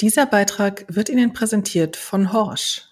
Dieser 0.00 0.24
Beitrag 0.24 0.86
wird 0.88 1.10
Ihnen 1.10 1.34
präsentiert 1.34 1.94
von 1.94 2.32
Horsch. 2.32 2.88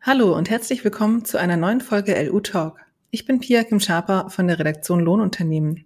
Hallo 0.00 0.36
und 0.36 0.48
herzlich 0.48 0.84
willkommen 0.84 1.24
zu 1.24 1.36
einer 1.36 1.56
neuen 1.56 1.80
Folge 1.80 2.14
LU 2.22 2.38
Talk. 2.38 2.78
Ich 3.10 3.24
bin 3.24 3.40
Pia 3.40 3.64
Kim 3.64 3.80
Schaper 3.80 4.30
von 4.30 4.46
der 4.46 4.60
Redaktion 4.60 5.00
Lohnunternehmen. 5.00 5.84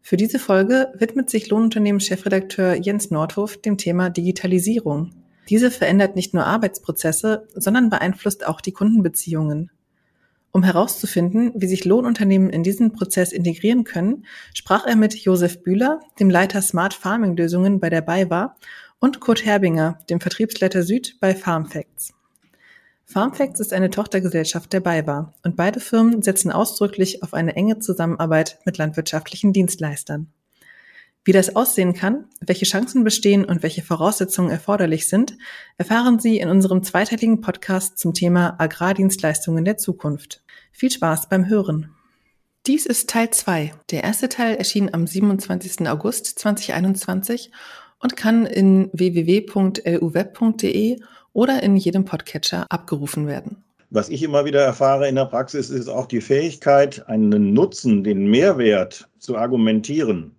Für 0.00 0.16
diese 0.16 0.38
Folge 0.38 0.92
widmet 0.96 1.28
sich 1.28 1.50
Lohnunternehmen-Chefredakteur 1.50 2.74
Jens 2.74 3.10
Nordhof 3.10 3.56
dem 3.56 3.78
Thema 3.78 4.10
Digitalisierung. 4.10 5.10
Diese 5.48 5.72
verändert 5.72 6.14
nicht 6.14 6.34
nur 6.34 6.46
Arbeitsprozesse, 6.46 7.48
sondern 7.52 7.90
beeinflusst 7.90 8.46
auch 8.46 8.60
die 8.60 8.72
Kundenbeziehungen. 8.72 9.72
Um 10.52 10.62
herauszufinden, 10.62 11.52
wie 11.56 11.66
sich 11.66 11.84
Lohnunternehmen 11.84 12.48
in 12.50 12.62
diesen 12.62 12.92
Prozess 12.92 13.32
integrieren 13.32 13.82
können, 13.82 14.24
sprach 14.54 14.86
er 14.86 14.94
mit 14.96 15.14
Josef 15.14 15.62
Bühler, 15.62 16.00
dem 16.20 16.30
Leiter 16.30 16.62
Smart 16.62 16.94
Farming 16.94 17.36
Lösungen 17.36 17.80
bei 17.80 17.90
der 17.90 18.00
BayWa, 18.00 18.56
und 19.00 19.20
Kurt 19.20 19.44
Herbinger, 19.44 19.98
dem 20.10 20.20
Vertriebsleiter 20.20 20.82
Süd 20.82 21.16
bei 21.20 21.34
FarmFacts. 21.34 22.14
FarmFacts 23.04 23.60
ist 23.60 23.72
eine 23.72 23.90
Tochtergesellschaft 23.90 24.72
der 24.72 24.80
BayWa 24.80 25.32
und 25.42 25.56
beide 25.56 25.80
Firmen 25.80 26.20
setzen 26.22 26.52
ausdrücklich 26.52 27.22
auf 27.22 27.32
eine 27.32 27.56
enge 27.56 27.78
Zusammenarbeit 27.78 28.58
mit 28.64 28.76
landwirtschaftlichen 28.76 29.52
Dienstleistern. 29.52 30.30
Wie 31.24 31.32
das 31.32 31.56
aussehen 31.56 31.94
kann, 31.94 32.26
welche 32.40 32.64
Chancen 32.64 33.04
bestehen 33.04 33.44
und 33.44 33.62
welche 33.62 33.82
Voraussetzungen 33.82 34.50
erforderlich 34.50 35.08
sind, 35.08 35.36
erfahren 35.76 36.18
Sie 36.18 36.38
in 36.38 36.48
unserem 36.48 36.82
zweiteiligen 36.82 37.40
Podcast 37.40 37.98
zum 37.98 38.14
Thema 38.14 38.56
Agrardienstleistungen 38.58 39.64
der 39.64 39.78
Zukunft. 39.78 40.42
Viel 40.72 40.90
Spaß 40.90 41.28
beim 41.28 41.48
Hören. 41.48 41.94
Dies 42.66 42.86
ist 42.86 43.08
Teil 43.08 43.30
2. 43.30 43.72
Der 43.90 44.04
erste 44.04 44.28
Teil 44.28 44.56
erschien 44.56 44.92
am 44.92 45.06
27. 45.06 45.88
August 45.88 46.38
2021 46.38 47.50
und 48.02 48.16
kann 48.16 48.46
in 48.46 48.90
www.luweb.de 48.92 49.78
oder 51.32 51.62
in 51.62 51.76
jedem 51.76 52.04
Podcatcher 52.04 52.66
abgerufen 52.68 53.26
werden. 53.26 53.64
Was 53.90 54.10
ich 54.10 54.22
immer 54.22 54.44
wieder 54.44 54.60
erfahre 54.60 55.08
in 55.08 55.14
der 55.14 55.24
Praxis, 55.24 55.70
ist 55.70 55.88
auch 55.88 56.06
die 56.06 56.20
Fähigkeit, 56.20 57.08
einen 57.08 57.54
Nutzen, 57.54 58.04
den 58.04 58.26
Mehrwert 58.26 59.08
zu 59.18 59.36
argumentieren. 59.36 60.32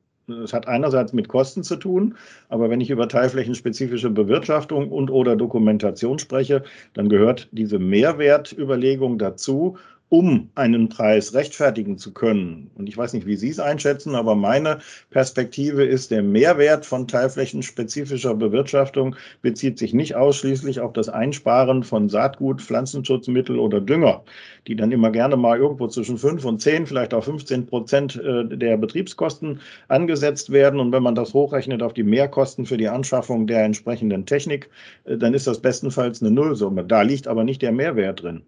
Es 0.44 0.54
hat 0.54 0.68
einerseits 0.68 1.14
mit 1.14 1.28
Kosten 1.28 1.64
zu 1.64 1.76
tun, 1.76 2.16
aber 2.50 2.70
wenn 2.70 2.82
ich 2.82 2.92
über 2.92 3.08
teilflächenspezifische 3.08 4.12
Bewirtschaftung 4.12 4.92
und 4.92 5.10
oder 5.10 5.36
Dokumentation 5.36 6.20
spreche, 6.20 6.64
dann 6.94 7.10
gehört 7.10 7.48
diese 7.52 7.80
Mehrwertüberlegung 7.80 9.18
dazu 9.18 9.78
um 10.10 10.50
einen 10.56 10.90
Preis 10.90 11.36
rechtfertigen 11.36 11.98
zu 12.00 12.12
können. 12.12 12.72
Und 12.76 12.90
ich 12.90 12.98
weiß 12.98 13.14
nicht, 13.14 13.28
wie 13.28 13.36
Sie 13.36 13.50
es 13.50 13.60
einschätzen, 13.60 14.16
aber 14.16 14.34
meine 14.36 14.80
Perspektive 15.12 15.86
ist, 15.86 16.10
der 16.10 16.24
Mehrwert 16.24 16.86
von 16.86 17.08
teilflächenspezifischer 17.08 18.34
Bewirtschaftung 18.34 19.16
bezieht 19.44 19.78
sich 19.78 19.94
nicht 19.94 20.16
ausschließlich 20.16 20.80
auf 20.80 20.94
das 20.94 21.10
Einsparen 21.10 21.84
von 21.84 22.10
Saatgut, 22.10 22.60
Pflanzenschutzmittel 22.62 23.60
oder 23.60 23.80
Dünger, 23.80 24.24
die 24.68 24.76
dann 24.76 24.92
immer 24.92 25.12
gerne 25.12 25.38
mal 25.38 25.60
irgendwo 25.60 25.88
zwischen 25.88 26.18
5 26.18 26.44
und 26.44 26.60
10, 26.60 26.88
vielleicht 26.88 27.14
auch 27.14 27.24
15 27.24 27.68
Prozent 27.68 28.16
äh, 28.16 28.46
der 28.46 28.78
Betriebskosten 28.78 29.60
angesetzt 29.90 30.52
werden. 30.52 30.80
Und 30.80 30.92
wenn 30.92 31.04
man 31.04 31.16
das 31.16 31.36
hochrechnet 31.36 31.84
auf 31.84 31.94
die 31.94 32.04
Mehrkosten 32.04 32.66
für 32.66 32.78
die 32.78 32.88
Anschaffung 32.88 33.46
der 33.46 33.64
entsprechenden 33.64 34.26
Technik, 34.26 34.72
äh, 35.06 35.18
dann 35.18 35.36
ist 35.36 35.46
das 35.46 35.62
bestenfalls 35.62 36.22
eine 36.22 36.32
Nullsumme. 36.32 36.84
Da 36.84 37.04
liegt 37.04 37.28
aber 37.28 37.44
nicht 37.44 37.62
der 37.62 37.72
Mehrwert 37.72 38.24
drin. 38.24 38.42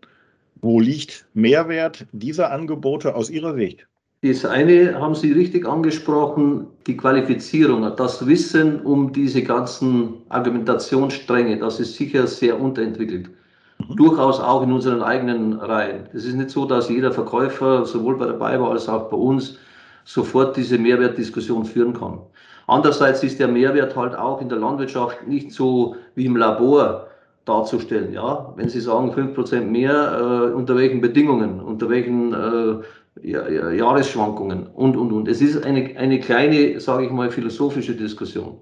Wo 0.61 0.79
liegt 0.79 1.25
Mehrwert 1.33 2.05
dieser 2.11 2.51
Angebote 2.51 3.15
aus 3.15 3.31
Ihrer 3.31 3.55
Sicht? 3.55 3.87
Das 4.21 4.45
eine 4.45 4.99
haben 4.99 5.15
Sie 5.15 5.31
richtig 5.31 5.67
angesprochen, 5.67 6.67
die 6.85 6.95
Qualifizierung, 6.95 7.91
das 7.97 8.27
Wissen 8.27 8.79
um 8.81 9.11
diese 9.11 9.41
ganzen 9.41 10.21
Argumentationsstränge, 10.29 11.57
das 11.57 11.79
ist 11.79 11.95
sicher 11.95 12.27
sehr 12.27 12.61
unterentwickelt. 12.61 13.31
Mhm. 13.79 13.95
Durchaus 13.95 14.39
auch 14.39 14.61
in 14.61 14.71
unseren 14.71 15.01
eigenen 15.01 15.53
Reihen. 15.53 16.07
Es 16.13 16.25
ist 16.25 16.35
nicht 16.35 16.51
so, 16.51 16.65
dass 16.65 16.89
jeder 16.89 17.11
Verkäufer 17.11 17.83
sowohl 17.83 18.17
bei 18.19 18.27
der 18.27 18.33
BayWa 18.33 18.69
als 18.69 18.88
auch 18.88 19.09
bei 19.09 19.17
uns 19.17 19.57
sofort 20.05 20.55
diese 20.55 20.77
Mehrwertdiskussion 20.77 21.66
führen 21.66 21.94
kann. 21.94 22.19
Andererseits 22.67 23.23
ist 23.23 23.39
der 23.39 23.47
Mehrwert 23.47 23.95
halt 23.95 24.16
auch 24.16 24.39
in 24.39 24.50
der 24.50 24.59
Landwirtschaft 24.59 25.27
nicht 25.27 25.51
so 25.51 25.95
wie 26.13 26.25
im 26.25 26.35
Labor 26.35 27.07
darzustellen. 27.46 28.13
Ja? 28.13 28.53
Wenn 28.56 28.69
Sie 28.69 28.79
sagen 28.79 29.12
5% 29.12 29.62
mehr, 29.62 30.50
äh, 30.52 30.53
unter 30.53 30.75
welchen 30.75 31.02
Bedingungen, 31.02 31.59
unter 31.59 31.90
welchen 31.90 32.34
äh, 32.34 32.84
ja, 33.24 33.72
Jahresschwankungen 33.72 34.68
und, 34.68 34.96
und, 34.96 35.12
und. 35.12 35.28
Es 35.28 35.41
ist 35.41 35.63
eine, 35.66 35.97
eine 35.97 36.19
kleine, 36.19 36.80
sage 36.80 37.06
ich 37.06 37.12
mal, 37.12 37.31
philosophische 37.31 37.96
Diskussion. 37.96 38.57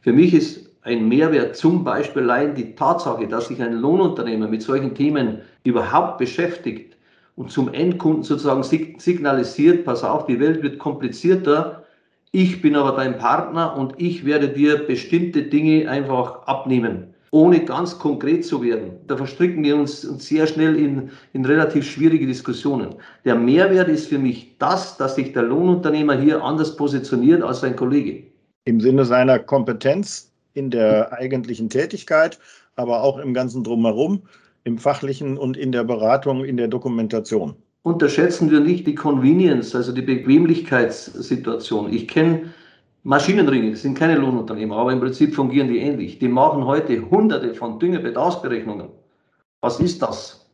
Für 0.00 0.12
mich 0.12 0.34
ist 0.34 0.68
ein 0.82 1.08
Mehrwert 1.08 1.56
zum 1.56 1.84
Beispiel 1.84 2.22
allein 2.22 2.54
die 2.54 2.74
Tatsache, 2.74 3.26
dass 3.26 3.48
sich 3.48 3.60
ein 3.62 3.74
Lohnunternehmer 3.74 4.48
mit 4.48 4.62
solchen 4.62 4.94
Themen 4.94 5.38
überhaupt 5.64 6.18
beschäftigt 6.18 6.96
und 7.36 7.50
zum 7.50 7.72
Endkunden 7.72 8.22
sozusagen 8.22 8.62
signalisiert, 8.62 9.84
pass 9.84 10.04
auf, 10.04 10.26
die 10.26 10.40
Welt 10.40 10.62
wird 10.62 10.78
komplizierter, 10.78 11.84
ich 12.30 12.60
bin 12.60 12.76
aber 12.76 12.96
dein 12.96 13.18
Partner 13.18 13.76
und 13.76 13.94
ich 13.96 14.24
werde 14.24 14.48
dir 14.48 14.86
bestimmte 14.86 15.44
Dinge 15.44 15.88
einfach 15.88 16.46
abnehmen 16.46 17.14
ohne 17.30 17.64
ganz 17.64 17.98
konkret 17.98 18.44
zu 18.44 18.62
werden. 18.62 18.92
Da 19.06 19.16
verstricken 19.16 19.62
wir 19.62 19.76
uns 19.76 20.02
sehr 20.02 20.46
schnell 20.46 20.76
in, 20.76 21.10
in 21.32 21.44
relativ 21.44 21.88
schwierige 21.88 22.26
Diskussionen. 22.26 22.94
Der 23.24 23.34
Mehrwert 23.34 23.88
ist 23.88 24.08
für 24.08 24.18
mich 24.18 24.56
das, 24.58 24.96
dass 24.96 25.16
sich 25.16 25.32
der 25.32 25.42
Lohnunternehmer 25.42 26.18
hier 26.18 26.42
anders 26.42 26.76
positioniert 26.76 27.42
als 27.42 27.60
sein 27.60 27.76
Kollege. 27.76 28.24
Im 28.64 28.80
Sinne 28.80 29.04
seiner 29.04 29.38
Kompetenz 29.38 30.32
in 30.54 30.70
der 30.70 31.12
eigentlichen 31.12 31.70
Tätigkeit, 31.70 32.38
aber 32.76 33.02
auch 33.02 33.18
im 33.18 33.34
ganzen 33.34 33.64
Drumherum, 33.64 34.22
im 34.64 34.78
fachlichen 34.78 35.38
und 35.38 35.56
in 35.56 35.72
der 35.72 35.84
Beratung, 35.84 36.44
in 36.44 36.56
der 36.56 36.68
Dokumentation. 36.68 37.54
Unterschätzen 37.82 38.50
wir 38.50 38.60
nicht 38.60 38.86
die 38.86 38.94
Convenience, 38.94 39.74
also 39.74 39.92
die 39.92 40.02
Bequemlichkeitssituation. 40.02 41.92
Ich 41.92 42.08
kenne 42.08 42.52
Maschinenringe, 43.04 43.76
sind 43.76 43.96
keine 43.96 44.16
Lohnunternehmer, 44.16 44.76
aber 44.76 44.92
im 44.92 45.00
Prinzip 45.00 45.34
fungieren 45.34 45.68
die 45.68 45.78
ähnlich. 45.78 46.18
Die 46.18 46.28
machen 46.28 46.64
heute 46.64 47.08
hunderte 47.10 47.54
von 47.54 47.78
Düngebedarfsberechnungen. 47.78 48.88
Was 49.60 49.80
ist 49.80 50.02
das? 50.02 50.50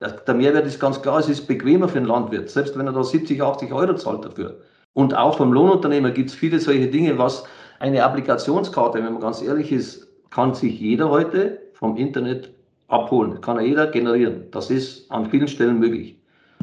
Der 0.00 0.34
Mehrwert 0.34 0.66
ist 0.66 0.80
ganz 0.80 1.00
klar, 1.00 1.18
es 1.18 1.28
ist 1.28 1.46
bequemer 1.46 1.88
für 1.88 1.98
den 1.98 2.06
Landwirt, 2.06 2.48
selbst 2.48 2.76
wenn 2.76 2.86
er 2.86 2.92
da 2.92 3.04
70, 3.04 3.42
80 3.42 3.72
Euro 3.72 3.94
zahlt 3.94 4.24
dafür. 4.24 4.60
Und 4.94 5.14
auch 5.14 5.38
beim 5.38 5.52
Lohnunternehmer 5.52 6.10
gibt 6.10 6.30
es 6.30 6.34
viele 6.34 6.58
solche 6.58 6.88
Dinge, 6.88 7.18
was 7.18 7.44
eine 7.78 8.02
Applikationskarte, 8.02 8.98
wenn 8.98 9.12
man 9.12 9.22
ganz 9.22 9.42
ehrlich 9.42 9.70
ist, 9.72 10.08
kann 10.30 10.54
sich 10.54 10.80
jeder 10.80 11.10
heute 11.10 11.60
vom 11.74 11.96
Internet 11.96 12.50
abholen. 12.88 13.40
Kann 13.40 13.60
jeder 13.64 13.86
generieren. 13.86 14.44
Das 14.50 14.70
ist 14.70 15.10
an 15.10 15.30
vielen 15.30 15.48
Stellen 15.48 15.78
möglich. 15.78 16.16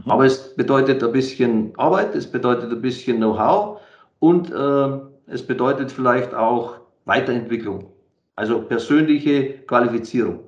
Aber 0.05 0.25
es 0.25 0.55
bedeutet 0.55 1.03
ein 1.03 1.11
bisschen 1.11 1.73
Arbeit, 1.77 2.15
es 2.15 2.29
bedeutet 2.29 2.71
ein 2.71 2.81
bisschen 2.81 3.17
Know-how 3.17 3.79
und 4.19 4.51
äh, 4.51 4.99
es 5.27 5.45
bedeutet 5.45 5.91
vielleicht 5.91 6.33
auch 6.33 6.79
Weiterentwicklung, 7.05 7.91
also 8.35 8.61
persönliche 8.61 9.59
Qualifizierung. 9.67 10.39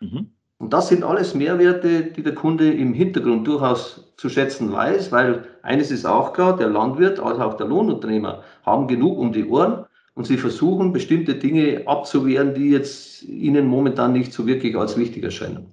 Mhm. 0.00 0.28
Und 0.58 0.72
das 0.72 0.88
sind 0.88 1.04
alles 1.04 1.34
Mehrwerte, 1.34 2.02
die 2.02 2.22
der 2.22 2.34
Kunde 2.34 2.72
im 2.72 2.92
Hintergrund 2.92 3.46
durchaus 3.46 4.12
zu 4.16 4.28
schätzen 4.28 4.72
weiß, 4.72 5.12
weil 5.12 5.44
eines 5.62 5.92
ist 5.92 6.04
auch 6.04 6.32
klar, 6.32 6.56
der 6.56 6.68
Landwirt 6.68 7.20
als 7.20 7.38
auch 7.38 7.54
der 7.54 7.68
Lohnunternehmer 7.68 8.42
haben 8.66 8.88
genug 8.88 9.18
um 9.18 9.32
die 9.32 9.46
Ohren 9.46 9.84
und 10.14 10.26
sie 10.26 10.36
versuchen 10.36 10.92
bestimmte 10.92 11.36
Dinge 11.36 11.82
abzuwehren, 11.86 12.54
die 12.54 12.70
jetzt 12.70 13.22
ihnen 13.22 13.68
momentan 13.68 14.12
nicht 14.12 14.32
so 14.32 14.48
wirklich 14.48 14.76
als 14.76 14.96
wichtig 14.96 15.22
erscheinen. 15.22 15.66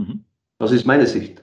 Mhm. 0.00 0.24
Das 0.58 0.72
ist 0.72 0.86
meine 0.86 1.06
Sicht. 1.06 1.42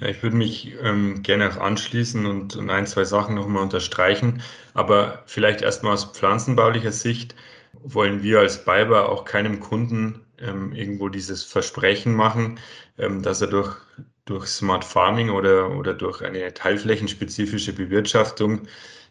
Ja, 0.00 0.08
ich 0.08 0.22
würde 0.22 0.36
mich 0.36 0.74
ähm, 0.82 1.22
gerne 1.22 1.50
auch 1.50 1.58
anschließen 1.58 2.24
und, 2.26 2.56
ein, 2.70 2.86
zwei 2.86 3.04
Sachen 3.04 3.34
nochmal 3.34 3.62
unterstreichen. 3.62 4.42
Aber 4.74 5.22
vielleicht 5.26 5.62
erstmal 5.62 5.92
aus 5.94 6.04
pflanzenbaulicher 6.12 6.92
Sicht 6.92 7.34
wollen 7.82 8.22
wir 8.22 8.40
als 8.40 8.64
Biber 8.64 9.08
auch 9.10 9.24
keinem 9.24 9.60
Kunden 9.60 10.24
ähm, 10.38 10.72
irgendwo 10.72 11.08
dieses 11.08 11.44
Versprechen 11.44 12.14
machen, 12.14 12.58
ähm, 12.98 13.22
dass 13.22 13.40
er 13.42 13.48
durch, 13.48 13.76
durch 14.24 14.46
Smart 14.46 14.84
Farming 14.84 15.30
oder, 15.30 15.70
oder 15.76 15.94
durch 15.94 16.22
eine 16.22 16.52
teilflächenspezifische 16.54 17.72
Bewirtschaftung 17.74 18.62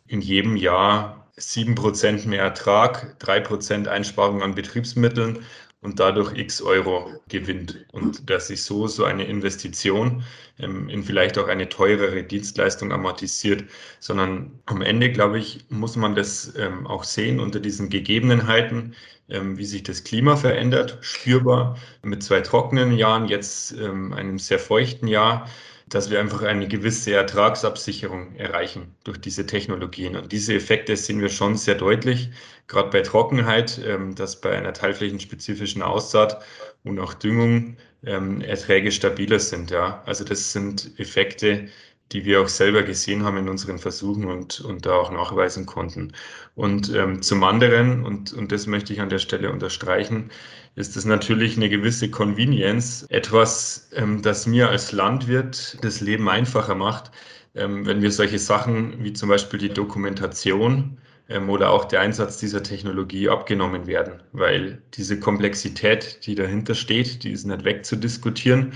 in 0.07 0.21
jedem 0.21 0.55
Jahr 0.55 1.27
sieben 1.37 1.75
Prozent 1.75 2.25
mehr 2.25 2.41
Ertrag, 2.43 3.17
drei 3.19 3.39
Prozent 3.39 3.87
Einsparung 3.87 4.41
an 4.43 4.55
Betriebsmitteln 4.55 5.45
und 5.81 5.99
dadurch 5.99 6.37
x 6.37 6.61
Euro 6.61 7.11
gewinnt. 7.27 7.85
Und 7.91 8.29
dass 8.29 8.47
sich 8.47 8.63
so, 8.63 8.87
so 8.87 9.03
eine 9.03 9.25
Investition 9.25 10.23
ähm, 10.59 10.89
in 10.89 11.03
vielleicht 11.03 11.37
auch 11.37 11.47
eine 11.47 11.69
teurere 11.69 12.23
Dienstleistung 12.23 12.91
amortisiert, 12.91 13.65
sondern 13.99 14.59
am 14.65 14.81
Ende, 14.81 15.11
glaube 15.11 15.39
ich, 15.39 15.65
muss 15.69 15.95
man 15.95 16.15
das 16.15 16.53
ähm, 16.55 16.85
auch 16.87 17.03
sehen 17.03 17.39
unter 17.39 17.59
diesen 17.59 17.89
Gegebenheiten, 17.89 18.95
ähm, 19.29 19.57
wie 19.57 19.65
sich 19.65 19.83
das 19.83 20.03
Klima 20.03 20.35
verändert, 20.35 20.99
spürbar 21.01 21.77
mit 22.03 22.21
zwei 22.21 22.41
trockenen 22.41 22.93
Jahren, 22.93 23.27
jetzt 23.27 23.71
ähm, 23.73 24.13
einem 24.13 24.37
sehr 24.37 24.59
feuchten 24.59 25.07
Jahr 25.07 25.47
dass 25.91 26.09
wir 26.09 26.19
einfach 26.19 26.41
eine 26.41 26.67
gewisse 26.67 27.13
Ertragsabsicherung 27.13 28.35
erreichen 28.37 28.95
durch 29.03 29.19
diese 29.19 29.45
Technologien. 29.45 30.15
Und 30.15 30.31
diese 30.31 30.53
Effekte 30.55 30.95
sehen 30.95 31.21
wir 31.21 31.29
schon 31.29 31.57
sehr 31.57 31.75
deutlich, 31.75 32.29
gerade 32.67 32.89
bei 32.89 33.01
Trockenheit, 33.01 33.79
ähm, 33.85 34.15
dass 34.15 34.39
bei 34.39 34.57
einer 34.57 34.73
teilflächenspezifischen 34.73 35.81
Aussaat 35.81 36.41
und 36.83 36.97
auch 36.99 37.13
Düngung 37.13 37.77
ähm, 38.05 38.41
Erträge 38.41 38.91
stabiler 38.91 39.39
sind. 39.39 39.69
Ja. 39.69 40.01
Also 40.05 40.23
das 40.23 40.53
sind 40.53 40.97
Effekte, 40.97 41.67
die 42.11 42.25
wir 42.25 42.41
auch 42.41 42.47
selber 42.47 42.83
gesehen 42.83 43.23
haben 43.23 43.37
in 43.37 43.49
unseren 43.49 43.79
Versuchen 43.79 44.25
und, 44.25 44.59
und 44.61 44.85
da 44.85 44.93
auch 44.93 45.11
nachweisen 45.11 45.65
konnten. 45.65 46.13
Und 46.55 46.93
ähm, 46.93 47.21
zum 47.21 47.43
anderen, 47.43 48.03
und, 48.05 48.33
und 48.33 48.51
das 48.51 48.67
möchte 48.67 48.93
ich 48.93 49.01
an 49.01 49.09
der 49.09 49.19
Stelle 49.19 49.51
unterstreichen, 49.51 50.29
ist 50.75 50.95
es 50.95 51.05
natürlich 51.05 51.57
eine 51.57 51.69
gewisse 51.69 52.09
Convenience, 52.09 53.03
etwas, 53.09 53.89
ähm, 53.95 54.21
das 54.21 54.47
mir 54.47 54.69
als 54.69 54.91
Landwirt 54.91 55.77
das 55.81 56.01
Leben 56.01 56.29
einfacher 56.29 56.75
macht, 56.75 57.11
ähm, 57.55 57.85
wenn 57.85 58.01
wir 58.01 58.11
solche 58.11 58.39
Sachen 58.39 59.03
wie 59.03 59.13
zum 59.13 59.29
Beispiel 59.29 59.59
die 59.59 59.69
Dokumentation 59.69 60.97
ähm, 61.29 61.49
oder 61.49 61.71
auch 61.71 61.85
der 61.85 62.01
Einsatz 62.01 62.37
dieser 62.37 62.63
Technologie 62.63 63.29
abgenommen 63.29 63.87
werden, 63.87 64.21
weil 64.31 64.81
diese 64.93 65.19
Komplexität, 65.19 66.25
die 66.25 66.35
dahinter 66.35 66.75
steht, 66.75 67.23
die 67.23 67.31
ist 67.31 67.45
nicht 67.45 67.63
wegzudiskutieren 67.63 68.73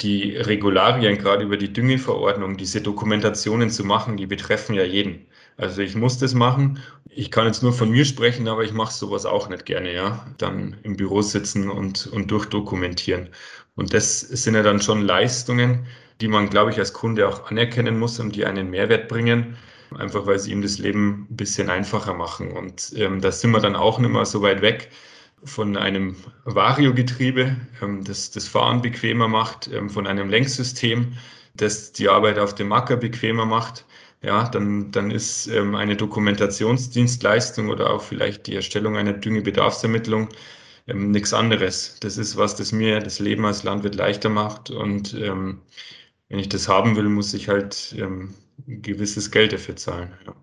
die 0.00 0.36
Regularien, 0.36 1.18
gerade 1.18 1.44
über 1.44 1.56
die 1.56 1.72
Düngeverordnung, 1.72 2.56
diese 2.56 2.80
Dokumentationen 2.80 3.70
zu 3.70 3.84
machen, 3.84 4.16
die 4.16 4.26
betreffen 4.26 4.74
ja 4.74 4.84
jeden. 4.84 5.26
Also 5.56 5.82
ich 5.82 5.96
muss 5.96 6.18
das 6.18 6.34
machen. 6.34 6.80
Ich 7.10 7.32
kann 7.32 7.46
jetzt 7.46 7.64
nur 7.64 7.72
von 7.72 7.90
mir 7.90 8.04
sprechen, 8.04 8.46
aber 8.46 8.62
ich 8.62 8.72
mache 8.72 8.92
sowas 8.92 9.26
auch 9.26 9.48
nicht 9.48 9.66
gerne, 9.66 9.92
ja. 9.92 10.24
Dann 10.38 10.76
im 10.84 10.96
Büro 10.96 11.20
sitzen 11.22 11.68
und, 11.68 12.06
und 12.06 12.30
durchdokumentieren. 12.30 13.28
Und 13.74 13.92
das 13.92 14.20
sind 14.20 14.54
ja 14.54 14.62
dann 14.62 14.80
schon 14.80 15.02
Leistungen, 15.02 15.86
die 16.20 16.28
man, 16.28 16.48
glaube 16.48 16.70
ich, 16.70 16.78
als 16.78 16.92
Kunde 16.92 17.28
auch 17.28 17.50
anerkennen 17.50 17.98
muss 17.98 18.20
und 18.20 18.36
die 18.36 18.44
einen 18.44 18.70
Mehrwert 18.70 19.08
bringen, 19.08 19.56
einfach 19.96 20.26
weil 20.26 20.38
sie 20.38 20.52
ihm 20.52 20.62
das 20.62 20.78
Leben 20.78 21.26
ein 21.30 21.36
bisschen 21.36 21.70
einfacher 21.70 22.14
machen. 22.14 22.52
Und 22.52 22.92
ähm, 22.96 23.20
da 23.20 23.32
sind 23.32 23.50
wir 23.50 23.60
dann 23.60 23.76
auch 23.76 23.98
nicht 23.98 24.10
mehr 24.10 24.24
so 24.24 24.42
weit 24.42 24.62
weg 24.62 24.90
von 25.44 25.76
einem 25.76 26.16
Vario-Getriebe, 26.44 27.56
ähm, 27.82 28.04
das 28.04 28.30
das 28.30 28.48
Fahren 28.48 28.82
bequemer 28.82 29.28
macht, 29.28 29.70
ähm, 29.72 29.90
von 29.90 30.06
einem 30.06 30.28
Lenksystem, 30.30 31.14
das 31.54 31.92
die 31.92 32.08
Arbeit 32.08 32.38
auf 32.38 32.54
dem 32.54 32.72
Acker 32.72 32.96
bequemer 32.96 33.46
macht, 33.46 33.84
ja, 34.22 34.48
dann, 34.48 34.90
dann 34.90 35.10
ist 35.10 35.46
ähm, 35.48 35.74
eine 35.74 35.96
Dokumentationsdienstleistung 35.96 37.68
oder 37.68 37.90
auch 37.90 38.02
vielleicht 38.02 38.46
die 38.46 38.56
Erstellung 38.56 38.96
einer 38.96 39.12
Düngebedarfsermittlung 39.12 40.28
nichts 40.94 41.34
anderes. 41.34 41.98
Das 42.00 42.16
ist 42.16 42.36
was, 42.36 42.56
das 42.56 42.72
mir 42.72 43.00
das 43.00 43.18
Leben 43.18 43.44
als 43.44 43.62
Landwirt 43.62 43.94
leichter 43.94 44.30
macht. 44.30 44.70
Und 44.70 45.14
ähm, 45.14 45.60
wenn 46.28 46.38
ich 46.38 46.48
das 46.48 46.68
haben 46.68 46.96
will, 46.96 47.08
muss 47.08 47.34
ich 47.34 47.48
halt 47.48 47.94
ähm, 47.98 48.34
gewisses 48.66 49.30
Geld 49.30 49.52
dafür 49.52 49.76
zahlen. 49.76 50.12
Ja. 50.26 50.34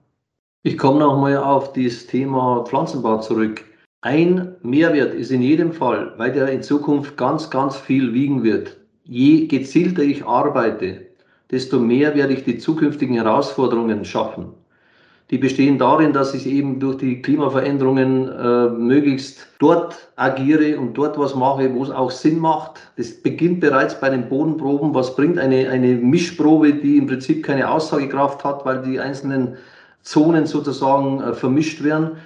Ich 0.63 0.77
komme 0.77 0.99
nochmal 0.99 1.37
auf 1.37 1.73
das 1.73 2.07
Thema 2.07 2.63
Pflanzenbau 2.65 3.19
zurück. 3.19 3.63
Ein 4.05 4.57
Mehrwert 4.61 5.15
ist 5.15 5.31
in 5.31 5.41
jedem 5.41 5.71
Fall, 5.71 6.13
weil 6.17 6.31
der 6.31 6.49
in 6.49 6.61
Zukunft 6.61 7.17
ganz, 7.17 7.49
ganz 7.49 7.75
viel 7.75 8.13
wiegen 8.13 8.43
wird. 8.43 8.77
Je 9.03 9.47
gezielter 9.47 10.03
ich 10.03 10.23
arbeite, 10.23 11.07
desto 11.49 11.79
mehr 11.79 12.13
werde 12.13 12.33
ich 12.33 12.43
die 12.43 12.59
zukünftigen 12.59 13.15
Herausforderungen 13.15 14.05
schaffen. 14.05 14.49
Die 15.31 15.39
bestehen 15.39 15.79
darin, 15.79 16.13
dass 16.13 16.35
ich 16.35 16.45
eben 16.45 16.79
durch 16.79 16.97
die 16.97 17.23
Klimaveränderungen 17.23 18.29
äh, 18.29 18.69
möglichst 18.69 19.47
dort 19.57 19.95
agiere 20.17 20.77
und 20.77 20.93
dort 20.93 21.17
was 21.17 21.33
mache, 21.33 21.73
wo 21.73 21.81
es 21.81 21.89
auch 21.89 22.11
Sinn 22.11 22.37
macht. 22.37 22.73
Das 22.97 23.11
beginnt 23.11 23.59
bereits 23.59 23.99
bei 23.99 24.11
den 24.11 24.29
Bodenproben. 24.29 24.93
Was 24.93 25.15
bringt 25.15 25.39
eine, 25.39 25.67
eine 25.69 25.95
Mischprobe, 25.95 26.73
die 26.73 26.97
im 26.97 27.07
Prinzip 27.07 27.43
keine 27.43 27.71
Aussagekraft 27.71 28.43
hat, 28.43 28.65
weil 28.65 28.83
die 28.83 28.99
einzelnen 28.99 29.55
Zonen 30.03 30.45
sozusagen 30.45 31.21
äh, 31.21 31.33
vermischt 31.33 31.83
werden? 31.83 32.17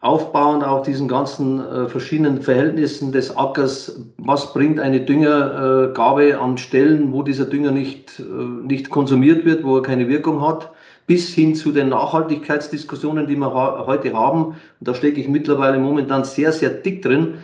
Aufbauend 0.00 0.62
auf 0.62 0.82
diesen 0.82 1.08
ganzen 1.08 1.58
äh, 1.60 1.88
verschiedenen 1.88 2.42
Verhältnissen 2.42 3.12
des 3.12 3.34
Ackers, 3.36 3.98
was 4.18 4.52
bringt 4.52 4.78
eine 4.78 5.00
Düngergabe 5.00 6.30
äh, 6.30 6.32
an 6.34 6.58
Stellen, 6.58 7.12
wo 7.12 7.22
dieser 7.22 7.46
Dünger 7.46 7.70
nicht, 7.70 8.20
äh, 8.20 8.22
nicht 8.22 8.90
konsumiert 8.90 9.44
wird, 9.44 9.64
wo 9.64 9.76
er 9.76 9.82
keine 9.82 10.08
Wirkung 10.08 10.46
hat, 10.46 10.70
bis 11.06 11.32
hin 11.32 11.54
zu 11.54 11.72
den 11.72 11.88
Nachhaltigkeitsdiskussionen, 11.88 13.26
die 13.26 13.36
wir 13.36 13.54
ha 13.54 13.84
heute 13.86 14.12
haben. 14.12 14.46
Und 14.46 14.56
da 14.80 14.94
stecke 14.94 15.20
ich 15.20 15.28
mittlerweile 15.28 15.78
momentan 15.78 16.24
sehr, 16.24 16.52
sehr 16.52 16.70
dick 16.70 17.00
drin. 17.02 17.38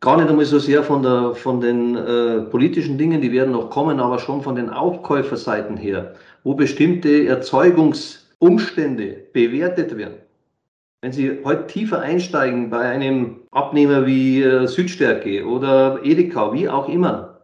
Gar 0.00 0.18
nicht 0.18 0.28
einmal 0.28 0.44
so 0.44 0.58
sehr 0.58 0.82
von, 0.82 1.02
der, 1.02 1.34
von 1.34 1.60
den 1.60 1.96
äh, 1.96 2.40
politischen 2.42 2.98
Dingen, 2.98 3.20
die 3.20 3.32
werden 3.32 3.52
noch 3.52 3.70
kommen, 3.70 4.00
aber 4.00 4.18
schon 4.18 4.42
von 4.42 4.54
den 4.54 4.70
Aufkäuferseiten 4.70 5.76
her, 5.76 6.14
wo 6.42 6.54
bestimmte 6.54 7.26
Erzeugungsumstände 7.26 9.16
bewertet 9.32 9.96
werden 9.96 10.29
wenn 11.02 11.12
Sie 11.12 11.38
heute 11.44 11.66
tiefer 11.66 12.00
einsteigen 12.00 12.68
bei 12.68 12.80
einem 12.80 13.36
Abnehmer 13.52 14.06
wie 14.06 14.42
äh, 14.42 14.66
Südstärke 14.66 15.46
oder 15.46 16.00
Edeka, 16.04 16.52
wie 16.52 16.68
auch 16.68 16.88
immer, 16.88 17.38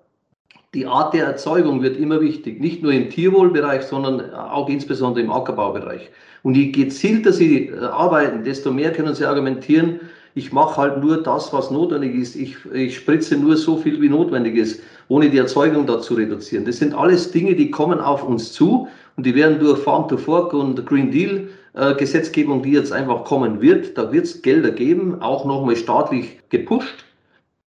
die 0.75 0.87
Art 0.87 1.15
der 1.15 1.25
Erzeugung 1.25 1.83
wird 1.83 1.97
immer 1.97 2.21
wichtig, 2.21 2.61
nicht 2.61 2.83
nur 2.83 2.93
im 2.93 3.09
Tierwohlbereich, 3.09 3.83
sondern 3.83 4.35
auch 4.35 4.69
insbesondere 4.69 5.25
im 5.25 5.33
Ackerbaubereich. 5.33 6.11
Und 6.43 6.55
je 6.55 6.71
gezielter 6.71 7.33
Sie 7.33 7.69
äh, 7.69 7.79
arbeiten, 7.79 8.45
desto 8.45 8.71
mehr 8.71 8.93
können 8.93 9.15
Sie 9.15 9.25
argumentieren, 9.25 10.01
ich 10.35 10.53
mache 10.53 10.77
halt 10.77 11.03
nur 11.03 11.23
das, 11.23 11.51
was 11.55 11.71
notwendig 11.71 12.15
ist. 12.15 12.37
Ich, 12.37 12.57
ich 12.71 12.97
spritze 12.97 13.39
nur 13.39 13.57
so 13.57 13.79
viel, 13.79 14.03
wie 14.03 14.11
notwendig 14.11 14.57
ist, 14.57 14.83
ohne 15.09 15.31
die 15.31 15.39
Erzeugung 15.39 15.87
da 15.87 15.99
zu 15.99 16.13
reduzieren. 16.13 16.67
Das 16.67 16.77
sind 16.77 16.93
alles 16.93 17.31
Dinge, 17.31 17.55
die 17.55 17.71
kommen 17.71 18.01
auf 18.01 18.23
uns 18.23 18.53
zu 18.53 18.87
und 19.17 19.25
die 19.25 19.35
werden 19.35 19.59
durch 19.59 19.79
Farm 19.79 20.09
to 20.09 20.19
Fork 20.19 20.53
und 20.53 20.85
Green 20.85 21.11
Deal 21.11 21.49
äh, 21.77 21.95
Gesetzgebung, 21.95 22.63
die 22.63 22.73
jetzt 22.73 22.93
einfach 22.93 23.25
kommen 23.25 23.61
wird. 23.61 23.97
Da 23.97 24.13
wird 24.13 24.25
es 24.25 24.43
Gelder 24.43 24.71
geben, 24.71 25.21
auch 25.21 25.45
nochmal 25.45 25.77
staatlich 25.77 26.41
gepusht. 26.49 27.05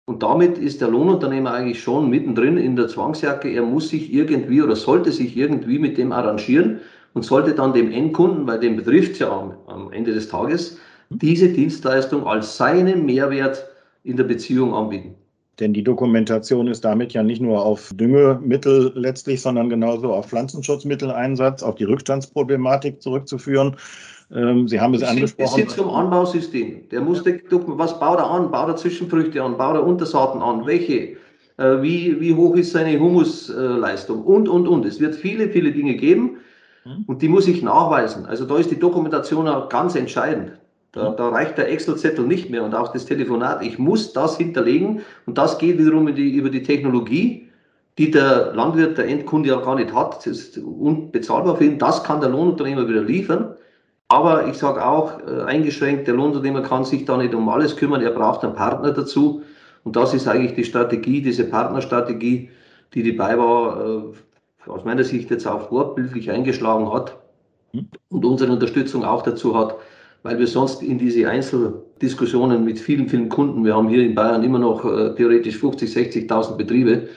Und 0.07 0.23
damit 0.23 0.59
ist 0.59 0.83
der 0.83 0.89
Lohnunternehmer 0.89 1.53
eigentlich 1.53 1.83
schon 1.83 2.11
mittendrin 2.11 2.59
in 2.59 2.77
der 2.77 2.89
Zwangsjacke. 2.89 3.49
Er 3.49 3.63
muss 3.63 3.89
sich 3.89 4.13
irgendwie 4.13 4.61
oder 4.61 4.77
sollte 4.77 5.11
sich 5.11 5.37
irgendwie 5.37 5.79
mit 5.79 5.97
dem 5.97 6.13
arrangieren 6.13 6.81
und 7.15 7.25
sollte 7.25 7.55
dann 7.55 7.73
dem 7.73 7.91
Endkunden, 7.91 8.47
weil 8.47 8.61
dem 8.61 8.77
betrifft 8.77 9.13
es 9.13 9.21
ja 9.21 9.31
am, 9.31 9.55
am 9.67 9.91
Ende 9.93 10.13
des 10.13 10.29
Tages, 10.29 10.79
diese 11.09 11.49
Dienstleistung 11.49 12.27
als 12.27 12.59
seinen 12.59 13.07
Mehrwert 13.07 13.67
in 14.03 14.19
der 14.19 14.25
Beziehung 14.25 14.75
anbieten. 14.75 15.15
Denn 15.61 15.73
die 15.73 15.85
Dokumentation 15.85 16.67
ist 16.67 16.85
damit 16.85 17.13
ja 17.13 17.23
nicht 17.23 17.41
nur 17.41 17.65
auf 17.65 17.93
Düngemittel 17.95 18.93
letztlich, 18.97 19.41
sondern 19.41 19.69
genauso 19.69 20.13
auf 20.13 20.27
Pflanzenschutzmitteleinsatz, 20.27 21.63
auf 21.63 21.77
die 21.77 21.85
Rückstandsproblematik 21.85 23.01
zurückzuführen. 23.01 23.77
Ähm, 24.33 24.67
Sie 24.67 24.81
haben 24.81 24.95
es 24.95 25.03
angesprochen. 25.03 25.65
Bis 25.65 25.75
zum 25.75 25.91
Anbausystem. 25.91 26.89
Der 26.91 27.01
muss, 27.01 27.23
was 27.25 28.01
baut 28.01 28.19
er 28.19 28.31
an? 28.31 28.51
Baut 28.51 28.69
er 28.69 28.77
Zwischenfrüchte 28.77 29.43
an? 29.43 29.57
Baut 29.57 29.77
er 29.77 29.87
Untersaaten 29.87 30.43
an? 30.43 30.67
Welche? 30.67 31.17
Äh, 31.57 31.83
wie, 31.83 32.21
wie 32.21 32.35
hoch 32.35 32.57
ist 32.57 32.73
seine 32.73 32.99
Humusleistung? 32.99 34.25
Und, 34.25 34.49
und, 34.49 34.67
und. 34.67 34.85
Es 34.85 34.99
wird 34.99 35.15
viele, 35.15 35.49
viele 35.51 35.71
Dinge 35.71 35.95
geben 35.95 36.39
hm. 36.83 37.05
und 37.07 37.23
die 37.23 37.29
muss 37.29 37.47
ich 37.47 37.63
nachweisen. 37.63 38.27
Also 38.27 38.45
da 38.45 38.57
ist 38.57 38.71
die 38.71 38.79
Dokumentation 38.79 39.47
auch 39.47 39.69
ganz 39.69 39.95
entscheidend. 39.95 40.53
Da, 40.95 41.11
da, 41.11 41.29
reicht 41.29 41.59
der 41.59 41.71
Excel-Zettel 41.71 42.25
nicht 42.25 42.51
mehr 42.51 42.63
und 42.63 42.75
auch 42.75 42.93
das 42.93 43.05
Telefonat. 43.05 43.63
Ich 43.63 43.79
muss 43.79 44.13
das 44.13 44.37
hinterlegen 44.37 45.03
und 45.27 45.37
das 45.37 45.59
geht 45.59 45.79
wiederum 45.79 46.15
die, 46.15 46.31
über 46.31 46.51
die 46.51 46.63
Technologie, 46.63 47.49
die 47.99 48.13
der 48.13 48.53
Landwirt, 48.55 48.97
der 48.97 49.09
Endkunde 49.09 49.49
ja 49.49 49.57
gar 49.57 49.75
nicht 49.75 49.93
hat. 49.93 50.19
Das 50.19 50.27
ist 50.27 50.59
unbezahlbar 50.59 51.57
für 51.57 51.65
ihn. 51.65 51.79
Das 51.79 52.05
kann 52.05 52.21
der 52.21 52.31
Lohnunternehmer 52.31 52.89
wieder 52.89 53.03
liefern. 53.03 53.57
Aber 54.09 54.47
ich 54.47 54.57
sage 54.57 54.85
auch, 54.85 55.19
äh, 55.27 55.43
eingeschränkt, 55.43 56.07
der 56.07 56.15
Lohnunternehmer 56.15 56.63
kann 56.63 56.85
sich 56.85 57.05
da 57.05 57.17
nicht 57.17 57.35
um 57.35 57.49
alles 57.49 57.77
kümmern. 57.77 58.01
Er 58.01 58.13
braucht 58.13 58.45
einen 58.45 58.55
Partner 58.55 58.93
dazu. 58.93 59.43
Und 59.83 59.97
das 59.97 60.15
ist 60.15 60.29
eigentlich 60.29 60.55
die 60.55 60.65
Strategie, 60.65 61.23
diese 61.23 61.45
Partnerstrategie, 61.45 62.51
die 62.95 63.03
die 63.03 63.13
BayWa 63.13 64.13
äh, 64.67 64.71
aus 64.71 64.85
meiner 64.85 65.05
Sicht 65.05 65.31
jetzt 65.31 65.47
auch 65.47 65.69
vorbildlich 65.69 66.31
eingeschlagen 66.31 66.93
hat 66.93 67.17
hm. 67.73 67.89
und 68.11 68.25
unsere 68.25 68.53
Unterstützung 68.53 69.05
auch 69.05 69.23
dazu 69.23 69.57
hat, 69.59 69.77
weil 70.25 70.39
wir 70.39 70.47
sonst 70.47 70.83
in 70.83 70.99
diese 70.99 71.29
Einzeldiskussionen 71.29 72.65
mit 72.65 72.81
vielen, 72.81 73.09
vielen 73.09 73.29
Kunden, 73.29 73.65
wir 73.65 73.77
haben 73.77 73.89
hier 73.89 74.03
in 74.03 74.15
Bayern 74.15 74.43
immer 74.43 74.59
noch 74.59 74.85
äh, 74.85 75.15
theoretisch 75.15 75.59
50, 75.59 75.89
60.000 75.89 76.57
Betriebe, 76.57 77.09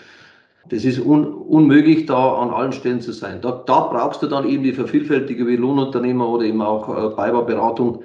das 0.69 0.83
ist 0.83 0.99
un, 0.99 1.25
unmöglich, 1.25 2.05
da 2.05 2.35
an 2.35 2.49
allen 2.49 2.73
Stellen 2.73 2.99
zu 2.99 3.13
sein. 3.13 3.39
Da, 3.41 3.63
da 3.65 3.87
brauchst 3.87 4.21
du 4.21 4.27
dann 4.27 4.47
eben 4.47 4.63
die 4.63 4.73
Vervielfältigung 4.73 5.47
wie 5.47 5.55
Lohnunternehmer 5.55 6.27
oder 6.27 6.43
eben 6.43 6.61
auch 6.61 6.89
äh, 6.89 7.15
BayWa-Beratung. 7.15 8.03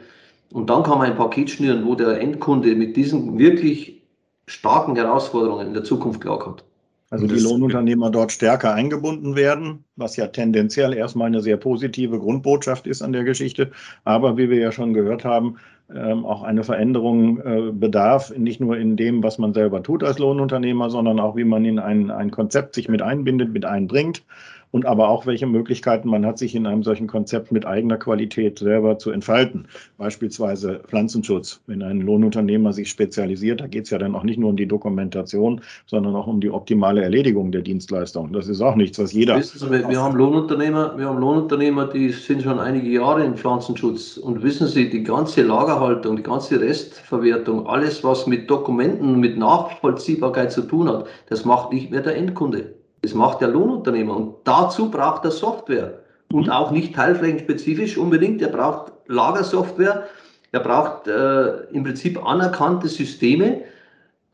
Und 0.52 0.71
dann 0.71 0.85
kann 0.85 0.99
man 0.99 1.09
ein 1.11 1.16
Paket 1.16 1.50
schnüren, 1.50 1.85
wo 1.85 1.97
der 1.97 2.21
Endkunde 2.21 2.76
mit 2.76 2.97
diesen 2.97 3.37
wirklich 3.38 4.02
starken 4.47 4.94
Herausforderungen 4.94 5.66
in 5.66 5.75
der 5.75 5.82
Zukunft 5.82 6.21
klarkommt. 6.21 6.64
Also 7.12 7.26
die 7.26 7.40
Lohnunternehmer 7.40 8.11
dort 8.11 8.33
stärker 8.33 8.73
eingebunden 8.73 9.37
werden, 9.37 9.85
was 9.97 10.16
ja 10.16 10.28
tendenziell 10.28 10.95
erstmal 10.95 11.26
eine 11.26 11.42
sehr 11.42 11.59
positive 11.59 12.19
Grundbotschaft 12.19 12.87
ist 12.87 13.02
an 13.02 13.12
der 13.12 13.25
Geschichte. 13.25 13.71
Aber 14.04 14.38
wie 14.38 14.49
wir 14.49 14.59
ja 14.59 14.73
schon 14.73 14.95
gehört 14.95 15.23
haben, 15.23 15.59
ähm, 15.95 16.25
auch 16.25 16.42
eine 16.42 16.64
Veränderung 16.64 17.38
äh, 17.40 17.71
bedarf, 17.71 18.35
nicht 18.35 18.61
nur 18.61 18.78
in 18.78 18.97
dem, 18.97 19.23
was 19.23 19.37
man 19.37 19.52
selber 19.52 19.83
tut 19.83 20.02
als 20.02 20.19
Lohnunternehmer, 20.19 20.88
sondern 20.88 21.21
auch, 21.21 21.37
wie 21.37 21.45
man 21.45 21.66
in 21.66 21.78
ein, 21.78 22.11
ein 22.11 22.31
Konzept 22.31 22.75
sich 22.75 22.88
mit 22.88 23.02
einbindet, 23.02 23.52
mit 23.52 23.66
einbringt 23.66 24.25
und 24.73 24.87
aber 24.87 25.09
auch, 25.09 25.26
welche 25.26 25.47
Möglichkeiten 25.47 26.09
man 26.09 26.26
hat, 26.26 26.38
sich 26.38 26.55
in 26.55 26.67
einem 26.67 26.83
solchen 26.83 27.07
Konzept 27.07 27.52
mit 27.52 27.64
eigener 27.64 27.99
Qualität 27.99 28.59
selber 28.59 28.99
zu 28.99 29.11
entfalten. 29.11 29.69
Beispielsweise 29.99 30.81
Pflanzenschutz. 30.88 31.61
Wenn 31.67 31.83
ein 31.83 32.00
Lohnunternehmer 32.00 32.73
sich 32.73 32.91
spezialisiert, 32.91 33.61
da 33.61 33.67
geht 33.67 33.85
es 33.85 33.91
ja 33.91 33.99
dann 33.99 34.14
auch 34.14 34.25
nicht 34.25 34.38
nur 34.38 34.49
um 34.49 34.57
die 34.57 34.67
Dokumentation, 34.67 35.61
sondern 35.87 36.17
auch 36.17 36.26
um 36.26 36.41
die 36.41 36.50
optimale 36.50 37.02
Erledigung 37.02 37.52
der 37.52 37.61
Dienstleistung. 37.61 38.33
Das 38.33 38.49
ist 38.49 38.61
auch 38.62 38.75
nichts, 38.75 38.99
was 38.99 39.12
jeder. 39.12 39.38
Wissen 39.38 39.59
Sie, 39.59 39.71
wir, 39.71 39.88
wir 39.88 40.00
haben 40.00 40.17
Lohnunternehmer, 40.17 40.97
wir 40.97 41.07
haben 41.07 41.19
Lohnunternehmer, 41.19 41.87
die 41.87 42.09
sind 42.09 42.43
schon 42.43 42.59
einige 42.59 42.88
Jahre 42.88 43.25
im 43.25 43.37
Pflanzenschutz. 43.37 44.17
Und 44.17 44.43
wissen 44.43 44.67
Sie, 44.67 44.88
die 44.88 45.02
ganze 45.02 45.43
Lagerhaltung, 45.43 46.17
die 46.17 46.23
ganze 46.23 46.59
Restverwertung, 46.59 47.67
alles, 47.67 48.02
was 48.02 48.26
mit 48.26 48.49
Dokumenten, 48.49 49.21
mit 49.21 49.37
Nachvollziehbarkeit 49.37 50.50
zu 50.50 50.62
tun 50.62 50.88
hat, 50.88 51.07
das 51.29 51.45
macht 51.45 51.73
nicht 51.75 51.91
mehr 51.91 52.00
der 52.00 52.17
Endkunde. 52.17 52.82
Das 53.02 53.14
macht 53.14 53.40
der 53.40 53.49
Lohnunternehmer 53.49 54.16
und 54.16 54.35
dazu 54.44 54.90
braucht 54.90 55.25
er 55.25 55.32
Software 55.32 55.99
und 56.32 56.49
auch 56.50 56.71
nicht 56.71 56.94
teilflächenspezifisch 56.94 57.99
unbedingt. 57.99 58.40
Er 58.40 58.49
braucht 58.49 58.92
Lagersoftware, 59.06 60.04
er 60.52 60.61
braucht 60.61 61.09
äh, 61.09 61.64
im 61.73 61.82
Prinzip 61.82 62.25
anerkannte 62.25 62.88
Systeme, 62.88 63.62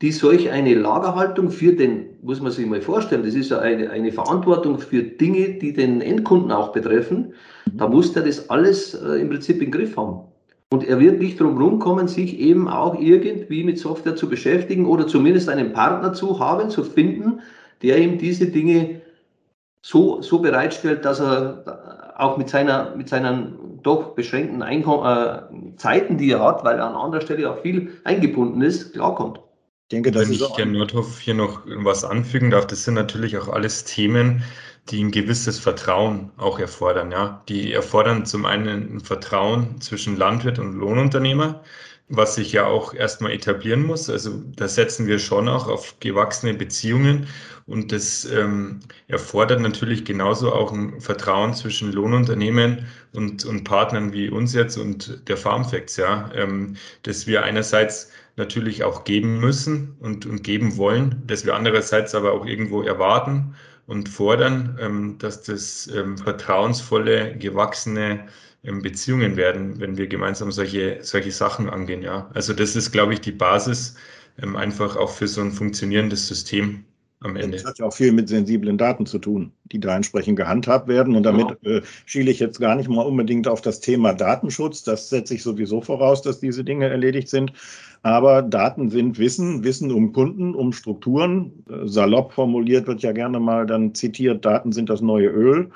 die 0.01 0.11
solch 0.11 0.49
eine 0.49 0.75
Lagerhaltung 0.75 1.49
für 1.49 1.73
den, 1.73 2.05
muss 2.21 2.39
man 2.39 2.51
sich 2.51 2.65
mal 2.65 2.81
vorstellen, 2.81 3.23
das 3.23 3.35
ist 3.35 3.51
ja 3.51 3.59
eine, 3.59 3.89
eine 3.89 4.11
Verantwortung 4.11 4.79
für 4.79 5.03
Dinge, 5.03 5.49
die 5.59 5.73
den 5.73 5.99
Endkunden 5.99 6.51
auch 6.51 6.71
betreffen. 6.71 7.33
Da 7.73 7.87
muss 7.87 8.15
er 8.15 8.21
das 8.23 8.49
alles 8.49 8.93
äh, 8.93 9.19
im 9.19 9.29
Prinzip 9.29 9.61
im 9.61 9.71
Griff 9.71 9.97
haben. 9.97 10.21
Und 10.71 10.87
er 10.87 10.99
wird 10.99 11.19
nicht 11.19 11.39
drum 11.39 11.57
rumkommen, 11.57 12.07
sich 12.07 12.39
eben 12.39 12.67
auch 12.67 12.99
irgendwie 12.99 13.63
mit 13.63 13.79
Software 13.79 14.15
zu 14.15 14.29
beschäftigen 14.29 14.85
oder 14.85 15.07
zumindest 15.07 15.49
einen 15.49 15.73
Partner 15.73 16.13
zu 16.13 16.39
haben, 16.39 16.69
zu 16.69 16.83
finden, 16.83 17.41
der 17.81 17.97
ihm 17.97 18.17
diese 18.17 18.47
Dinge 18.47 19.01
so, 19.81 20.21
so 20.21 20.39
bereitstellt, 20.39 21.05
dass 21.05 21.19
er 21.19 22.13
auch 22.17 22.37
mit, 22.37 22.49
seiner, 22.49 22.95
mit 22.95 23.09
seinen 23.09 23.79
doch 23.81 24.13
beschränkten 24.13 24.61
Einkom 24.61 25.05
äh, 25.05 25.77
Zeiten, 25.77 26.17
die 26.17 26.31
er 26.31 26.41
hat, 26.41 26.63
weil 26.65 26.77
er 26.77 26.87
an 26.87 26.95
anderer 26.95 27.21
Stelle 27.21 27.49
auch 27.49 27.61
viel 27.61 27.93
eingebunden 28.03 28.61
ist, 28.61 28.93
klarkommt. 28.93 29.37
Ich 29.37 29.91
denke, 29.91 30.11
das 30.11 30.27
Wenn 30.27 30.33
ich 30.33 30.57
Herrn 30.57 30.73
Nordhoff 30.73 31.19
hier 31.19 31.33
noch 31.33 31.61
was 31.65 32.03
anfügen 32.03 32.51
darf, 32.51 32.67
das 32.67 32.83
sind 32.83 32.93
natürlich 32.93 33.37
auch 33.37 33.47
alles 33.47 33.85
Themen, 33.85 34.43
die 34.89 35.03
ein 35.03 35.11
gewisses 35.11 35.59
Vertrauen 35.59 36.31
auch 36.37 36.59
erfordern. 36.59 37.11
Ja, 37.11 37.41
die 37.47 37.73
erfordern 37.73 38.25
zum 38.25 38.45
einen 38.45 38.97
ein 38.97 38.99
Vertrauen 38.99 39.79
zwischen 39.81 40.17
Landwirt 40.17 40.59
und 40.59 40.73
Lohnunternehmer 40.73 41.61
was 42.09 42.35
sich 42.35 42.51
ja 42.51 42.65
auch 42.65 42.93
erstmal 42.93 43.31
etablieren 43.31 43.85
muss. 43.85 44.09
Also 44.09 44.41
da 44.55 44.67
setzen 44.67 45.07
wir 45.07 45.19
schon 45.19 45.47
auch 45.47 45.67
auf 45.67 45.95
gewachsene 45.99 46.55
Beziehungen 46.55 47.27
und 47.67 47.91
das 47.91 48.25
ähm, 48.25 48.79
erfordert 49.07 49.61
natürlich 49.61 50.03
genauso 50.05 50.51
auch 50.51 50.71
ein 50.71 50.99
Vertrauen 50.99 51.53
zwischen 51.53 51.91
Lohnunternehmen 51.91 52.87
und, 53.13 53.45
und 53.45 53.63
Partnern 53.63 54.11
wie 54.11 54.29
uns 54.29 54.55
jetzt 54.55 54.77
und 54.77 55.29
der 55.29 55.37
Farmfacts, 55.37 55.97
ja, 55.97 56.31
ähm, 56.33 56.75
dass 57.03 57.27
wir 57.27 57.43
einerseits 57.43 58.11
natürlich 58.37 58.83
auch 58.83 59.03
geben 59.03 59.39
müssen 59.39 59.95
und, 59.99 60.25
und 60.25 60.43
geben 60.43 60.77
wollen, 60.77 61.21
dass 61.27 61.45
wir 61.45 61.55
andererseits 61.55 62.15
aber 62.15 62.31
auch 62.33 62.45
irgendwo 62.45 62.81
erwarten 62.81 63.53
und 63.85 64.09
fordern, 64.09 64.77
ähm, 64.81 65.17
dass 65.19 65.43
das 65.43 65.87
ähm, 65.95 66.17
vertrauensvolle, 66.17 67.35
gewachsene 67.37 68.27
Beziehungen 68.63 69.37
werden, 69.37 69.79
wenn 69.79 69.97
wir 69.97 70.07
gemeinsam 70.07 70.51
solche, 70.51 70.99
solche 71.01 71.31
Sachen 71.31 71.69
angehen. 71.69 72.01
Ja. 72.01 72.29
Also 72.33 72.53
das 72.53 72.75
ist, 72.75 72.91
glaube 72.91 73.13
ich, 73.13 73.21
die 73.21 73.31
Basis 73.31 73.95
ähm, 74.41 74.55
einfach 74.55 74.97
auch 74.97 75.09
für 75.09 75.27
so 75.27 75.41
ein 75.41 75.51
funktionierendes 75.51 76.27
System 76.27 76.83
am 77.21 77.35
Ende. 77.35 77.57
Das 77.57 77.65
hat 77.65 77.79
ja 77.79 77.85
auch 77.85 77.93
viel 77.93 78.11
mit 78.11 78.29
sensiblen 78.29 78.77
Daten 78.77 79.05
zu 79.05 79.19
tun, 79.19 79.51
die 79.65 79.79
da 79.79 79.95
entsprechend 79.95 80.37
gehandhabt 80.37 80.87
werden. 80.87 81.15
Und 81.15 81.23
damit 81.23 81.47
genau. 81.61 81.77
äh, 81.77 81.81
schiele 82.05 82.31
ich 82.31 82.39
jetzt 82.39 82.59
gar 82.59 82.75
nicht 82.75 82.89
mal 82.89 83.01
unbedingt 83.01 83.47
auf 83.47 83.61
das 83.61 83.79
Thema 83.79 84.13
Datenschutz. 84.13 84.83
Das 84.83 85.09
setze 85.09 85.35
ich 85.35 85.43
sowieso 85.43 85.81
voraus, 85.81 86.21
dass 86.21 86.39
diese 86.39 86.63
Dinge 86.63 86.87
erledigt 86.87 87.29
sind. 87.29 87.53
Aber 88.01 88.41
Daten 88.41 88.89
sind 88.89 89.19
Wissen, 89.19 89.63
Wissen 89.63 89.91
um 89.91 90.13
Kunden, 90.13 90.55
um 90.55 90.71
Strukturen. 90.71 91.63
Äh, 91.69 91.87
salopp 91.87 92.33
formuliert 92.33 92.87
wird 92.87 93.01
ja 93.01 93.11
gerne 93.11 93.39
mal 93.39 93.65
dann 93.65 93.93
zitiert, 93.93 94.45
Daten 94.45 94.71
sind 94.71 94.89
das 94.89 95.01
neue 95.01 95.27
Öl. 95.27 95.69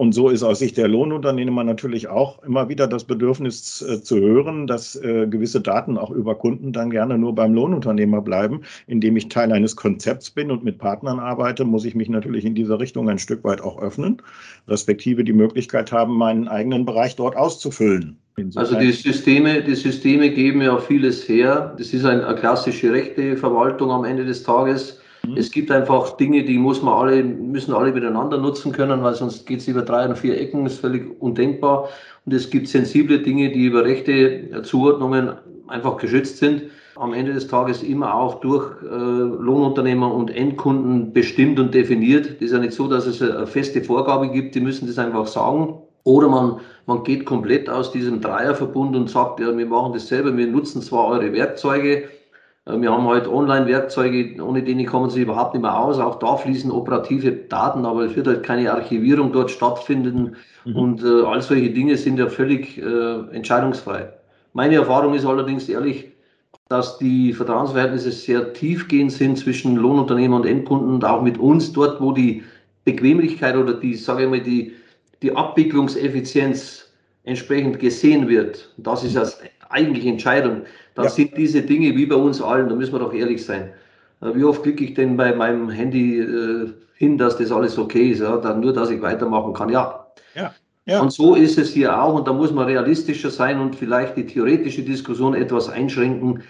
Und 0.00 0.14
so 0.14 0.30
ist 0.30 0.42
aus 0.42 0.60
Sicht 0.60 0.78
der 0.78 0.88
Lohnunternehmer 0.88 1.62
natürlich 1.62 2.08
auch 2.08 2.42
immer 2.42 2.70
wieder 2.70 2.86
das 2.86 3.04
Bedürfnis 3.04 3.82
äh, 3.82 4.00
zu 4.00 4.18
hören, 4.18 4.66
dass 4.66 4.96
äh, 4.96 5.26
gewisse 5.26 5.60
Daten 5.60 5.98
auch 5.98 6.10
über 6.10 6.36
Kunden 6.36 6.72
dann 6.72 6.88
gerne 6.88 7.18
nur 7.18 7.34
beim 7.34 7.52
Lohnunternehmer 7.52 8.22
bleiben. 8.22 8.62
Indem 8.86 9.18
ich 9.18 9.28
Teil 9.28 9.52
eines 9.52 9.76
Konzepts 9.76 10.30
bin 10.30 10.50
und 10.50 10.64
mit 10.64 10.78
Partnern 10.78 11.18
arbeite, 11.18 11.66
muss 11.66 11.84
ich 11.84 11.94
mich 11.94 12.08
natürlich 12.08 12.46
in 12.46 12.54
dieser 12.54 12.80
Richtung 12.80 13.10
ein 13.10 13.18
Stück 13.18 13.44
weit 13.44 13.60
auch 13.60 13.78
öffnen, 13.78 14.22
respektive 14.68 15.22
die 15.22 15.34
Möglichkeit 15.34 15.92
haben, 15.92 16.16
meinen 16.16 16.48
eigenen 16.48 16.86
Bereich 16.86 17.14
dort 17.16 17.36
auszufüllen. 17.36 18.16
Also 18.54 18.78
die 18.78 18.92
Systeme, 18.92 19.62
die 19.62 19.74
Systeme 19.74 20.30
geben 20.30 20.62
ja 20.62 20.78
vieles 20.78 21.28
her. 21.28 21.74
Das 21.76 21.92
ist 21.92 22.06
eine 22.06 22.34
klassische 22.36 22.90
Rechteverwaltung 22.90 23.90
am 23.90 24.04
Ende 24.04 24.24
des 24.24 24.44
Tages. 24.44 24.98
Mhm. 25.26 25.36
Es 25.36 25.50
gibt 25.50 25.70
einfach 25.70 26.16
Dinge, 26.16 26.44
die 26.44 26.58
muss 26.58 26.82
man 26.82 26.94
alle, 26.94 27.22
müssen 27.22 27.74
alle 27.74 27.92
miteinander 27.92 28.38
nutzen 28.38 28.72
können, 28.72 29.02
weil 29.02 29.14
sonst 29.14 29.46
geht 29.46 29.60
es 29.60 29.68
über 29.68 29.82
drei 29.82 30.04
oder 30.04 30.16
vier 30.16 30.40
Ecken, 30.40 30.66
ist 30.66 30.80
völlig 30.80 31.20
undenkbar. 31.20 31.88
Und 32.26 32.34
es 32.34 32.50
gibt 32.50 32.68
sensible 32.68 33.20
Dinge, 33.20 33.50
die 33.50 33.66
über 33.66 33.84
rechte 33.84 34.62
Zuordnungen 34.62 35.32
einfach 35.68 35.96
geschützt 35.96 36.38
sind. 36.38 36.62
Am 36.96 37.14
Ende 37.14 37.32
des 37.32 37.48
Tages 37.48 37.82
immer 37.82 38.14
auch 38.14 38.40
durch 38.40 38.70
äh, 38.82 38.86
Lohnunternehmer 38.86 40.12
und 40.12 40.30
Endkunden 40.30 41.12
bestimmt 41.12 41.58
und 41.58 41.72
definiert. 41.74 42.26
Das 42.34 42.42
ist 42.42 42.52
ja 42.52 42.58
nicht 42.58 42.74
so, 42.74 42.88
dass 42.88 43.06
es 43.06 43.22
eine 43.22 43.46
feste 43.46 43.82
Vorgabe 43.82 44.28
gibt, 44.28 44.54
die 44.54 44.60
müssen 44.60 44.86
das 44.86 44.98
einfach 44.98 45.26
sagen. 45.26 45.78
Oder 46.04 46.28
man, 46.28 46.60
man 46.86 47.04
geht 47.04 47.24
komplett 47.24 47.68
aus 47.68 47.92
diesem 47.92 48.20
Dreierverbund 48.20 48.96
und 48.96 49.08
sagt, 49.08 49.40
ja, 49.40 49.56
wir 49.56 49.66
machen 49.66 49.92
das 49.92 50.08
selber, 50.08 50.36
wir 50.36 50.46
nutzen 50.46 50.82
zwar 50.82 51.06
eure 51.06 51.32
Werkzeuge, 51.32 52.08
wir 52.66 52.92
haben 52.92 53.06
halt 53.06 53.26
Online-Werkzeuge, 53.26 54.42
ohne 54.42 54.62
die 54.62 54.84
kommen 54.84 55.10
sie 55.10 55.22
überhaupt 55.22 55.54
nicht 55.54 55.62
mehr 55.62 55.78
aus. 55.78 55.98
Auch 55.98 56.18
da 56.18 56.36
fließen 56.36 56.70
operative 56.70 57.32
Daten, 57.32 57.84
aber 57.86 58.04
es 58.04 58.14
wird 58.16 58.26
halt 58.26 58.42
keine 58.42 58.72
Archivierung 58.72 59.32
dort 59.32 59.50
stattfinden. 59.50 60.36
Mhm. 60.64 60.76
Und 60.76 61.02
äh, 61.02 61.22
all 61.22 61.40
solche 61.42 61.70
Dinge 61.70 61.96
sind 61.96 62.18
ja 62.18 62.28
völlig 62.28 62.78
äh, 62.78 63.34
entscheidungsfrei. 63.34 64.12
Meine 64.52 64.76
Erfahrung 64.76 65.14
ist 65.14 65.24
allerdings 65.24 65.68
ehrlich, 65.68 66.12
dass 66.68 66.98
die 66.98 67.32
Vertrauensverhältnisse 67.32 68.12
sehr 68.12 68.52
tiefgehend 68.52 69.12
sind 69.12 69.38
zwischen 69.38 69.76
Lohnunternehmer 69.76 70.36
und 70.36 70.46
Endkunden 70.46 70.94
und 70.94 71.04
auch 71.04 71.22
mit 71.22 71.38
uns 71.38 71.72
dort, 71.72 72.00
wo 72.00 72.12
die 72.12 72.44
Bequemlichkeit 72.84 73.56
oder 73.56 73.74
die, 73.74 73.94
sage 73.96 74.24
ich 74.24 74.30
mal, 74.30 74.40
die, 74.40 74.74
die 75.22 75.34
Abwicklungseffizienz 75.34 76.89
entsprechend 77.24 77.78
gesehen 77.78 78.28
wird. 78.28 78.72
Das 78.76 79.04
ist 79.04 79.16
das 79.16 79.40
eigentlich 79.68 80.06
Entscheidung. 80.06 80.62
Da 80.94 81.04
ja. 81.04 81.10
sind 81.10 81.36
diese 81.36 81.62
Dinge 81.62 81.94
wie 81.96 82.06
bei 82.06 82.16
uns 82.16 82.40
allen, 82.40 82.68
da 82.68 82.74
müssen 82.74 82.92
wir 82.92 82.98
doch 82.98 83.14
ehrlich 83.14 83.44
sein. 83.44 83.70
Äh, 84.20 84.34
wie 84.34 84.44
oft 84.44 84.62
klicke 84.62 84.84
ich 84.84 84.94
denn 84.94 85.16
bei 85.16 85.34
meinem 85.34 85.70
Handy 85.70 86.18
äh, 86.20 86.72
hin, 86.94 87.18
dass 87.18 87.38
das 87.38 87.52
alles 87.52 87.78
okay 87.78 88.10
ist, 88.10 88.20
ja? 88.20 88.36
dann 88.36 88.60
nur, 88.60 88.72
dass 88.72 88.90
ich 88.90 89.00
weitermachen 89.00 89.52
kann. 89.54 89.68
Ja. 89.68 90.06
ja. 90.34 90.52
Ja. 90.86 91.00
Und 91.00 91.12
so 91.12 91.34
ist 91.34 91.58
es 91.58 91.72
hier 91.72 92.02
auch 92.02 92.14
und 92.14 92.26
da 92.26 92.32
muss 92.32 92.52
man 92.52 92.66
realistischer 92.66 93.30
sein 93.30 93.60
und 93.60 93.76
vielleicht 93.76 94.16
die 94.16 94.26
theoretische 94.26 94.82
Diskussion 94.82 95.34
etwas 95.34 95.68
einschränken, 95.68 96.42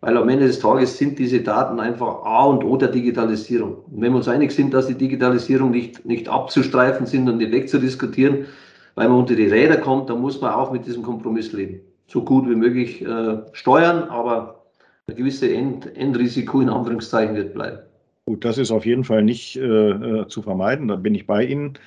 weil 0.00 0.16
am 0.16 0.28
Ende 0.28 0.46
des 0.46 0.60
Tages 0.60 0.98
sind 0.98 1.18
diese 1.18 1.40
Daten 1.40 1.80
einfach 1.80 2.22
A 2.24 2.44
und 2.44 2.64
O 2.64 2.76
der 2.76 2.88
Digitalisierung. 2.88 3.78
Und 3.90 4.02
wenn 4.02 4.12
wir 4.12 4.18
uns 4.18 4.28
einig 4.28 4.52
sind, 4.52 4.74
dass 4.74 4.88
die 4.88 4.94
Digitalisierung 4.94 5.70
nicht, 5.70 6.04
nicht 6.04 6.28
abzustreifen 6.28 7.06
sind 7.06 7.28
und 7.28 7.38
nicht 7.38 7.50
wegzudiskutieren, 7.50 8.46
weil 8.94 9.08
man 9.08 9.18
unter 9.18 9.34
die 9.34 9.46
Räder 9.46 9.78
kommt, 9.78 10.10
dann 10.10 10.20
muss 10.20 10.40
man 10.40 10.52
auch 10.52 10.72
mit 10.72 10.86
diesem 10.86 11.02
Kompromiss 11.02 11.52
leben 11.52 11.80
so 12.12 12.22
gut 12.22 12.48
wie 12.48 12.54
möglich 12.54 13.02
äh, 13.02 13.38
steuern, 13.52 14.04
aber 14.10 14.66
ein 15.06 15.16
gewisses 15.16 15.50
End, 15.50 15.96
Endrisiko 15.96 16.60
in 16.60 16.68
Anführungszeichen 16.68 17.34
wird 17.34 17.54
bleiben. 17.54 17.78
Gut, 18.26 18.44
das 18.44 18.58
ist 18.58 18.70
auf 18.70 18.86
jeden 18.86 19.02
Fall 19.02 19.22
nicht 19.22 19.56
äh, 19.56 19.60
äh, 19.62 20.28
zu 20.28 20.42
vermeiden, 20.42 20.88
da 20.88 20.96
bin 20.96 21.14
ich 21.14 21.26
bei 21.26 21.44
Ihnen. 21.44 21.78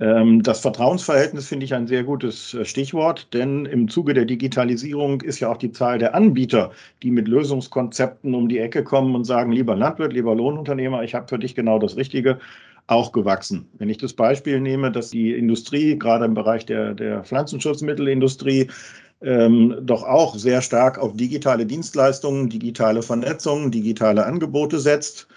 Ähm, 0.00 0.42
das 0.42 0.60
Vertrauensverhältnis 0.60 1.48
finde 1.48 1.64
ich 1.64 1.74
ein 1.74 1.86
sehr 1.86 2.04
gutes 2.04 2.52
äh, 2.54 2.64
Stichwort, 2.64 3.32
denn 3.32 3.64
im 3.64 3.88
Zuge 3.88 4.12
der 4.12 4.24
Digitalisierung 4.24 5.22
ist 5.22 5.40
ja 5.40 5.50
auch 5.50 5.56
die 5.56 5.72
Zahl 5.72 5.98
der 5.98 6.14
Anbieter, 6.14 6.70
die 7.02 7.10
mit 7.10 7.26
Lösungskonzepten 7.26 8.34
um 8.34 8.48
die 8.48 8.58
Ecke 8.58 8.84
kommen 8.84 9.14
und 9.14 9.24
sagen, 9.24 9.50
lieber 9.50 9.74
Landwirt, 9.74 10.12
lieber 10.12 10.34
Lohnunternehmer, 10.34 11.02
ich 11.04 11.14
habe 11.14 11.28
für 11.28 11.38
dich 11.38 11.54
genau 11.54 11.78
das 11.78 11.96
Richtige, 11.96 12.38
auch 12.86 13.12
gewachsen. 13.12 13.68
Wenn 13.78 13.88
ich 13.88 13.98
das 13.98 14.12
Beispiel 14.12 14.60
nehme, 14.60 14.92
dass 14.92 15.10
die 15.10 15.32
Industrie, 15.32 15.98
gerade 15.98 16.24
im 16.24 16.34
Bereich 16.34 16.66
der, 16.66 16.94
der 16.94 17.24
Pflanzenschutzmittelindustrie, 17.24 18.70
ähm, 19.22 19.76
doch 19.80 20.02
auch 20.02 20.36
sehr 20.36 20.60
stark 20.60 20.98
auf 20.98 21.16
digitale 21.16 21.64
Dienstleistungen, 21.64 22.50
digitale 22.50 23.02
Vernetzung, 23.02 23.70
digitale 23.70 24.26
Angebote 24.26 24.78
setzt. 24.78 25.28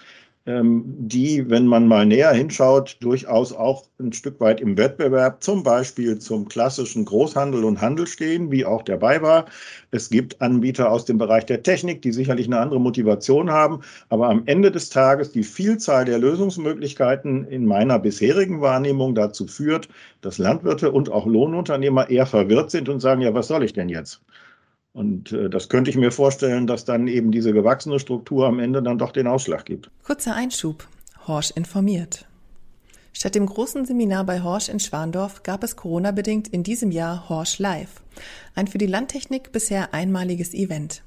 Ähm, 0.48 0.82
die, 0.86 1.50
wenn 1.50 1.66
man 1.66 1.86
mal 1.86 2.06
näher 2.06 2.32
hinschaut, 2.32 2.96
durchaus 3.00 3.52
auch 3.52 3.84
ein 4.00 4.14
Stück 4.14 4.40
weit 4.40 4.62
im 4.62 4.78
Wettbewerb 4.78 5.42
zum 5.42 5.62
Beispiel 5.62 6.18
zum 6.18 6.48
klassischen 6.48 7.04
Großhandel 7.04 7.64
und 7.64 7.82
Handel 7.82 8.06
stehen, 8.06 8.50
wie 8.50 8.64
auch 8.64 8.80
der 8.80 8.96
BayWa. 8.96 9.44
Es 9.90 10.08
gibt 10.08 10.40
Anbieter 10.40 10.90
aus 10.90 11.04
dem 11.04 11.18
Bereich 11.18 11.44
der 11.44 11.62
Technik, 11.62 12.00
die 12.00 12.12
sicherlich 12.12 12.46
eine 12.46 12.60
andere 12.60 12.80
Motivation 12.80 13.50
haben, 13.50 13.80
aber 14.08 14.30
am 14.30 14.42
Ende 14.46 14.70
des 14.70 14.88
Tages 14.88 15.32
die 15.32 15.44
Vielzahl 15.44 16.06
der 16.06 16.18
Lösungsmöglichkeiten 16.18 17.44
in 17.44 17.66
meiner 17.66 17.98
bisherigen 17.98 18.62
Wahrnehmung 18.62 19.14
dazu 19.14 19.46
führt, 19.46 19.90
dass 20.22 20.38
Landwirte 20.38 20.90
und 20.90 21.10
auch 21.10 21.26
Lohnunternehmer 21.26 22.08
eher 22.08 22.26
verwirrt 22.26 22.70
sind 22.70 22.88
und 22.88 23.00
sagen, 23.00 23.20
ja, 23.20 23.34
was 23.34 23.48
soll 23.48 23.64
ich 23.64 23.74
denn 23.74 23.90
jetzt? 23.90 24.22
Und 24.98 25.30
äh, 25.30 25.48
das 25.48 25.68
könnte 25.68 25.90
ich 25.90 25.96
mir 25.96 26.10
vorstellen, 26.10 26.66
dass 26.66 26.84
dann 26.84 27.06
eben 27.06 27.30
diese 27.30 27.52
gewachsene 27.52 28.00
Struktur 28.00 28.48
am 28.48 28.58
Ende 28.58 28.82
dann 28.82 28.98
doch 28.98 29.12
den 29.12 29.28
Ausschlag 29.28 29.64
gibt. 29.64 29.92
Kurzer 30.02 30.34
Einschub. 30.34 30.88
Horsch 31.28 31.52
informiert. 31.52 32.26
Statt 33.12 33.36
dem 33.36 33.46
großen 33.46 33.86
Seminar 33.86 34.24
bei 34.24 34.42
Horsch 34.42 34.68
in 34.68 34.80
Schwandorf 34.80 35.44
gab 35.44 35.62
es 35.62 35.76
Corona-bedingt 35.76 36.48
in 36.48 36.64
diesem 36.64 36.90
Jahr 36.90 37.28
Horsch 37.28 37.60
Live. 37.60 38.02
Ein 38.56 38.66
für 38.66 38.78
die 38.78 38.86
Landtechnik 38.86 39.52
bisher 39.52 39.94
einmaliges 39.94 40.52
Event. 40.52 41.02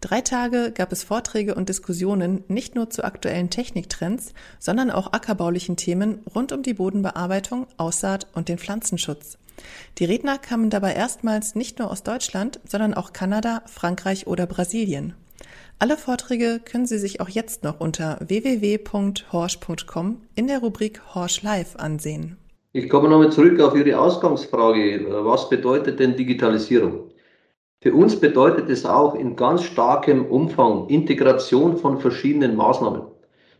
Drei 0.00 0.22
Tage 0.22 0.72
gab 0.74 0.90
es 0.90 1.04
Vorträge 1.04 1.54
und 1.54 1.68
Diskussionen 1.68 2.42
nicht 2.48 2.74
nur 2.74 2.90
zu 2.90 3.04
aktuellen 3.04 3.48
Techniktrends, 3.48 4.34
sondern 4.58 4.90
auch 4.90 5.12
ackerbaulichen 5.12 5.76
Themen 5.76 6.18
rund 6.34 6.50
um 6.50 6.64
die 6.64 6.74
Bodenbearbeitung, 6.74 7.68
Aussaat 7.76 8.26
und 8.34 8.48
den 8.48 8.58
Pflanzenschutz. 8.58 9.38
Die 9.98 10.04
Redner 10.04 10.38
kamen 10.38 10.70
dabei 10.70 10.94
erstmals 10.94 11.54
nicht 11.54 11.78
nur 11.78 11.90
aus 11.90 12.02
Deutschland, 12.02 12.60
sondern 12.66 12.94
auch 12.94 13.12
Kanada, 13.12 13.62
Frankreich 13.66 14.26
oder 14.26 14.46
Brasilien. 14.46 15.14
Alle 15.78 15.96
Vorträge 15.96 16.60
können 16.64 16.86
Sie 16.86 16.98
sich 16.98 17.20
auch 17.20 17.28
jetzt 17.28 17.62
noch 17.62 17.80
unter 17.80 18.18
www.horsch.com 18.26 20.22
in 20.34 20.46
der 20.46 20.60
Rubrik 20.60 21.02
Horsch 21.14 21.42
Live 21.42 21.76
ansehen. 21.76 22.38
Ich 22.72 22.88
komme 22.88 23.08
nochmal 23.08 23.32
zurück 23.32 23.60
auf 23.60 23.74
Ihre 23.74 23.98
Ausgangsfrage. 23.98 25.06
Was 25.24 25.48
bedeutet 25.48 25.98
denn 26.00 26.16
Digitalisierung? 26.16 27.10
Für 27.82 27.94
uns 27.94 28.18
bedeutet 28.18 28.68
es 28.70 28.84
auch 28.84 29.14
in 29.14 29.36
ganz 29.36 29.62
starkem 29.62 30.26
Umfang 30.26 30.88
Integration 30.88 31.76
von 31.76 32.00
verschiedenen 32.00 32.56
Maßnahmen. 32.56 33.02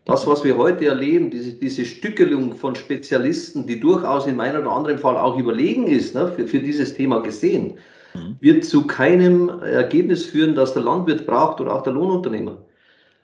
Das, 0.07 0.25
was 0.25 0.45
wir 0.45 0.57
heute 0.57 0.87
erleben, 0.87 1.31
diese, 1.31 1.55
diese 1.55 1.85
Stückelung 1.85 2.55
von 2.55 2.77
Spezialisten, 2.77 3.67
die 3.67 3.81
durchaus 3.81 4.29
in 4.29 4.37
meinem 4.37 4.63
oder 4.63 4.71
anderen 4.71 4.99
Fall 4.99 5.17
auch 5.17 5.37
überlegen 5.37 5.89
ist, 5.89 6.15
ne, 6.15 6.29
für, 6.29 6.47
für 6.47 6.61
dieses 6.61 6.95
Thema 6.95 7.21
gesehen, 7.21 7.75
mhm. 8.15 8.37
wird 8.39 8.65
zu 8.65 8.87
keinem 8.87 9.49
Ergebnis 9.63 10.25
führen, 10.25 10.55
das 10.55 10.75
der 10.75 10.83
Landwirt 10.83 11.27
braucht 11.27 11.61
oder 11.61 11.75
auch 11.75 11.83
der 11.83 11.93
Lohnunternehmer. 11.93 12.57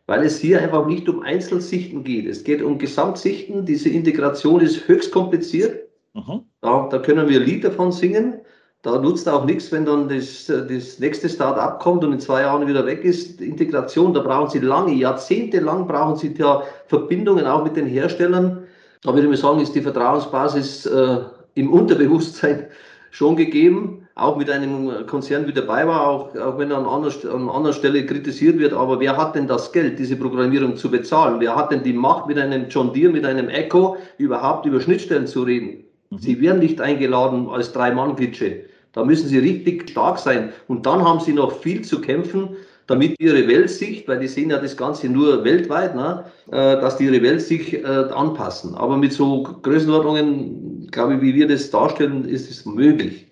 Weil 0.06 0.24
es 0.24 0.40
hier 0.40 0.60
einfach 0.60 0.84
nicht 0.86 1.08
um 1.08 1.22
Einzelsichten 1.22 2.02
geht. 2.02 2.26
Es 2.26 2.42
geht 2.42 2.60
um 2.60 2.78
Gesamtsichten. 2.78 3.64
Diese 3.64 3.88
Integration 3.88 4.60
ist 4.60 4.88
höchst 4.88 5.12
kompliziert. 5.12 5.88
Mhm. 6.14 6.42
Da, 6.62 6.88
da 6.90 6.98
können 6.98 7.28
wir 7.28 7.38
ein 7.38 7.46
Lied 7.46 7.62
davon 7.62 7.92
singen. 7.92 8.40
Da 8.82 8.98
nutzt 8.98 9.28
auch 9.28 9.44
nichts, 9.44 9.70
wenn 9.70 9.84
dann 9.84 10.08
das, 10.08 10.46
das 10.46 10.98
nächste 10.98 11.28
Start-up 11.28 11.78
kommt 11.80 12.02
und 12.02 12.12
in 12.12 12.18
zwei 12.18 12.42
Jahren 12.42 12.66
wieder 12.66 12.84
weg 12.84 13.04
ist. 13.04 13.40
Integration, 13.40 14.12
da 14.12 14.20
brauchen 14.20 14.50
Sie 14.50 14.58
lange, 14.58 14.92
jahrzehntelang 14.94 15.86
brauchen 15.86 16.16
Sie 16.16 16.34
da 16.34 16.64
Verbindungen 16.88 17.46
auch 17.46 17.62
mit 17.62 17.76
den 17.76 17.86
Herstellern. 17.86 18.64
Da 19.04 19.10
würde 19.10 19.22
ich 19.22 19.28
mal 19.28 19.36
sagen, 19.36 19.60
ist 19.60 19.76
die 19.76 19.82
Vertrauensbasis 19.82 20.86
äh, 20.86 21.18
im 21.54 21.72
Unterbewusstsein 21.72 22.66
schon 23.12 23.36
gegeben, 23.36 24.08
auch 24.16 24.36
mit 24.36 24.50
einem 24.50 25.06
Konzern 25.06 25.46
wie 25.46 25.52
dabei 25.52 25.86
war, 25.86 26.08
auch, 26.08 26.34
auch 26.34 26.58
wenn 26.58 26.72
er 26.72 26.78
an 26.78 26.86
anderer, 26.86 27.32
an 27.32 27.48
anderer 27.48 27.74
Stelle 27.74 28.04
kritisiert 28.04 28.58
wird. 28.58 28.72
Aber 28.72 28.98
wer 28.98 29.16
hat 29.16 29.36
denn 29.36 29.46
das 29.46 29.70
Geld, 29.70 30.00
diese 30.00 30.16
Programmierung 30.16 30.76
zu 30.76 30.90
bezahlen? 30.90 31.38
Wer 31.38 31.54
hat 31.54 31.70
denn 31.70 31.84
die 31.84 31.92
Macht, 31.92 32.26
mit 32.26 32.36
einem 32.36 32.68
John 32.68 32.92
Deere, 32.92 33.12
mit 33.12 33.24
einem 33.24 33.48
Echo 33.48 33.96
überhaupt 34.18 34.66
über 34.66 34.80
Schnittstellen 34.80 35.28
zu 35.28 35.44
reden? 35.44 35.84
Mhm. 36.10 36.18
Sie 36.18 36.40
werden 36.40 36.58
nicht 36.58 36.80
eingeladen 36.80 37.48
als 37.48 37.72
Drei-Mann-Klitsche. 37.72 38.71
Da 38.92 39.04
müssen 39.04 39.28
sie 39.28 39.38
richtig 39.38 39.90
stark 39.90 40.18
sein. 40.18 40.52
Und 40.68 40.86
dann 40.86 41.02
haben 41.02 41.20
sie 41.20 41.32
noch 41.32 41.60
viel 41.60 41.82
zu 41.82 42.00
kämpfen, 42.00 42.56
damit 42.86 43.18
ihre 43.20 43.46
Weltsicht, 43.48 44.06
weil 44.08 44.18
die 44.18 44.28
sehen 44.28 44.50
ja 44.50 44.58
das 44.58 44.76
Ganze 44.76 45.08
nur 45.08 45.44
weltweit, 45.44 45.94
ne, 45.94 46.24
äh, 46.48 46.80
dass 46.80 46.96
die 46.98 47.04
ihre 47.04 47.22
Weltsicht 47.22 47.72
äh, 47.72 47.86
anpassen. 47.86 48.74
Aber 48.74 48.96
mit 48.96 49.12
so 49.12 49.42
Größenordnungen, 49.62 50.88
glaube 50.90 51.14
ich, 51.14 51.22
wie 51.22 51.34
wir 51.34 51.48
das 51.48 51.70
darstellen, 51.70 52.24
ist 52.24 52.50
es 52.50 52.66
möglich. 52.66 53.26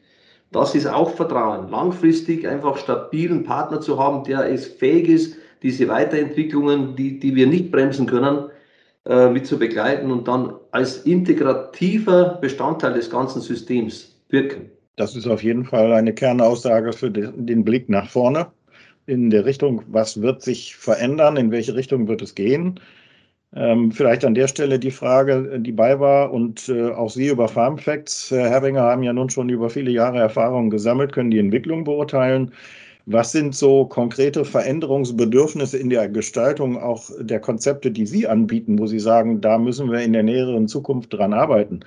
Das 0.52 0.74
ist 0.74 0.86
auch 0.86 1.10
Vertrauen. 1.10 1.70
Langfristig 1.70 2.46
einfach 2.46 2.76
stabilen 2.76 3.44
Partner 3.44 3.80
zu 3.80 3.98
haben, 3.98 4.24
der 4.24 4.50
es 4.50 4.66
fähig 4.66 5.08
ist, 5.08 5.36
diese 5.62 5.88
Weiterentwicklungen, 5.88 6.96
die, 6.96 7.20
die 7.20 7.34
wir 7.34 7.46
nicht 7.46 7.70
bremsen 7.70 8.06
können, 8.06 8.46
äh, 9.04 9.28
mit 9.28 9.46
zu 9.46 9.58
begleiten 9.58 10.10
und 10.10 10.26
dann 10.26 10.54
als 10.70 10.98
integrativer 10.98 12.38
Bestandteil 12.40 12.94
des 12.94 13.10
ganzen 13.10 13.40
Systems 13.42 14.16
wirken. 14.28 14.70
Das 15.00 15.16
ist 15.16 15.26
auf 15.26 15.42
jeden 15.42 15.64
Fall 15.64 15.94
eine 15.94 16.12
Kernaussage 16.12 16.92
für 16.92 17.10
den 17.10 17.64
Blick 17.64 17.88
nach 17.88 18.10
vorne 18.10 18.48
in 19.06 19.30
der 19.30 19.46
Richtung, 19.46 19.82
was 19.88 20.20
wird 20.20 20.42
sich 20.42 20.76
verändern, 20.76 21.38
in 21.38 21.50
welche 21.50 21.74
Richtung 21.74 22.06
wird 22.06 22.20
es 22.20 22.34
gehen. 22.34 22.78
Ähm, 23.56 23.92
vielleicht 23.92 24.26
an 24.26 24.34
der 24.34 24.46
Stelle 24.46 24.78
die 24.78 24.90
Frage, 24.90 25.58
die 25.58 25.72
bei 25.72 25.98
war 25.98 26.30
und 26.30 26.68
äh, 26.68 26.90
auch 26.90 27.08
Sie 27.08 27.28
über 27.28 27.48
Farm 27.48 27.78
Facts, 27.78 28.30
Herr 28.30 28.50
Herbinger, 28.50 28.82
haben 28.82 29.02
ja 29.02 29.14
nun 29.14 29.30
schon 29.30 29.48
über 29.48 29.70
viele 29.70 29.90
Jahre 29.90 30.18
Erfahrung 30.18 30.68
gesammelt, 30.68 31.14
können 31.14 31.30
die 31.30 31.38
Entwicklung 31.38 31.84
beurteilen. 31.84 32.52
Was 33.06 33.32
sind 33.32 33.54
so 33.54 33.86
konkrete 33.86 34.44
Veränderungsbedürfnisse 34.44 35.78
in 35.78 35.88
der 35.88 36.10
Gestaltung 36.10 36.78
auch 36.78 37.08
der 37.18 37.40
Konzepte, 37.40 37.90
die 37.90 38.04
Sie 38.04 38.28
anbieten, 38.28 38.78
wo 38.78 38.86
Sie 38.86 39.00
sagen, 39.00 39.40
da 39.40 39.56
müssen 39.56 39.90
wir 39.90 40.00
in 40.00 40.12
der 40.12 40.24
näheren 40.24 40.68
Zukunft 40.68 41.14
dran 41.14 41.32
arbeiten? 41.32 41.80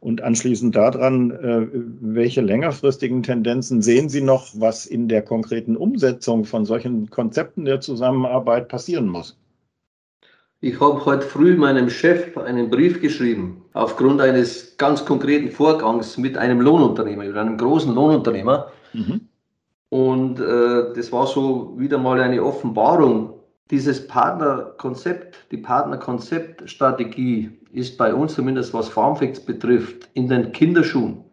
Und 0.00 0.22
anschließend 0.22 0.74
daran, 0.74 1.30
äh, 1.30 1.66
welche 2.00 2.40
längerfristigen 2.40 3.22
Tendenzen 3.22 3.82
sehen 3.82 4.08
Sie 4.08 4.22
noch, 4.22 4.48
was 4.54 4.86
in 4.86 5.08
der 5.08 5.20
konkreten 5.20 5.76
Umsetzung 5.76 6.46
von 6.46 6.64
solchen 6.64 7.10
Konzepten 7.10 7.66
der 7.66 7.80
Zusammenarbeit 7.80 8.68
passieren 8.68 9.08
muss? 9.08 9.36
Ich 10.62 10.80
habe 10.80 11.04
heute 11.04 11.26
früh 11.26 11.54
meinem 11.56 11.90
Chef 11.90 12.36
einen 12.36 12.70
Brief 12.70 13.00
geschrieben, 13.00 13.62
aufgrund 13.74 14.20
eines 14.20 14.76
ganz 14.78 15.04
konkreten 15.04 15.50
Vorgangs 15.50 16.16
mit 16.18 16.36
einem 16.36 16.60
Lohnunternehmer, 16.60 17.24
mit 17.24 17.36
einem 17.36 17.58
großen 17.58 17.94
Lohnunternehmer. 17.94 18.70
Mhm. 18.94 19.20
Und 19.90 20.40
äh, 20.40 20.94
das 20.94 21.12
war 21.12 21.26
so 21.26 21.74
wieder 21.78 21.98
mal 21.98 22.20
eine 22.20 22.42
Offenbarung. 22.42 23.39
Dieses 23.70 24.08
Partnerkonzept, 24.08 25.36
die 25.52 25.56
Partnerkonzeptstrategie 25.56 27.50
ist 27.72 27.96
bei 27.96 28.12
uns 28.12 28.34
zumindest, 28.34 28.74
was 28.74 28.88
Farmfacts 28.88 29.38
betrifft, 29.38 30.08
in 30.14 30.28
den 30.28 30.50
Kinderschuhen. 30.50 31.24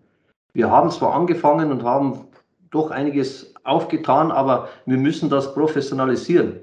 Wir 0.53 0.69
haben 0.69 0.91
zwar 0.91 1.15
angefangen 1.15 1.71
und 1.71 1.83
haben 1.83 2.27
doch 2.69 2.91
einiges 2.91 3.55
aufgetan, 3.63 4.31
aber 4.31 4.69
wir 4.85 4.97
müssen 4.97 5.29
das 5.31 5.53
professionalisieren. 5.55 6.57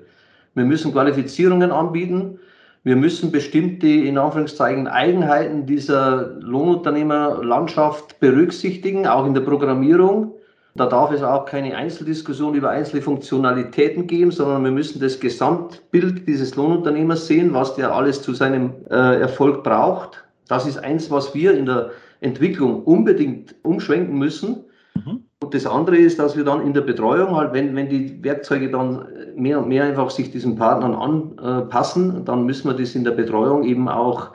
Wir 0.54 0.64
müssen 0.64 0.92
Qualifizierungen 0.92 1.72
anbieten. 1.72 2.38
Wir 2.84 2.94
müssen 2.94 3.32
bestimmte, 3.32 3.88
in 3.88 4.16
Anführungszeichen, 4.16 4.86
Eigenheiten 4.86 5.66
dieser 5.66 6.36
Lohnunternehmerlandschaft 6.40 8.20
berücksichtigen, 8.20 9.08
auch 9.08 9.26
in 9.26 9.34
der 9.34 9.40
Programmierung. 9.40 10.34
Da 10.76 10.86
darf 10.86 11.12
es 11.12 11.22
auch 11.22 11.44
keine 11.44 11.76
Einzeldiskussion 11.76 12.54
über 12.54 12.70
einzelne 12.70 13.00
Funktionalitäten 13.00 14.08
geben, 14.08 14.32
sondern 14.32 14.64
wir 14.64 14.72
müssen 14.72 15.00
das 15.00 15.20
Gesamtbild 15.20 16.26
dieses 16.26 16.56
Lohnunternehmers 16.56 17.28
sehen, 17.28 17.54
was 17.54 17.76
der 17.76 17.94
alles 17.94 18.22
zu 18.22 18.34
seinem 18.34 18.72
äh, 18.90 19.20
Erfolg 19.20 19.62
braucht. 19.62 20.24
Das 20.48 20.66
ist 20.66 20.78
eins, 20.78 21.12
was 21.12 21.32
wir 21.32 21.56
in 21.56 21.66
der 21.66 21.90
Entwicklung 22.20 22.82
unbedingt 22.82 23.54
umschwenken 23.62 24.18
müssen. 24.18 24.64
Mhm. 24.96 25.22
Und 25.40 25.54
das 25.54 25.64
andere 25.64 25.96
ist, 25.96 26.18
dass 26.18 26.36
wir 26.36 26.44
dann 26.44 26.66
in 26.66 26.74
der 26.74 26.80
Betreuung 26.80 27.36
halt, 27.36 27.52
wenn, 27.52 27.76
wenn 27.76 27.88
die 27.88 28.22
Werkzeuge 28.24 28.68
dann 28.68 29.06
mehr 29.36 29.60
und 29.60 29.68
mehr 29.68 29.84
einfach 29.84 30.10
sich 30.10 30.32
diesen 30.32 30.56
Partnern 30.56 30.94
anpassen, 30.94 32.24
dann 32.24 32.46
müssen 32.46 32.68
wir 32.68 32.74
das 32.74 32.96
in 32.96 33.04
der 33.04 33.12
Betreuung 33.12 33.62
eben 33.62 33.88
auch 33.88 34.32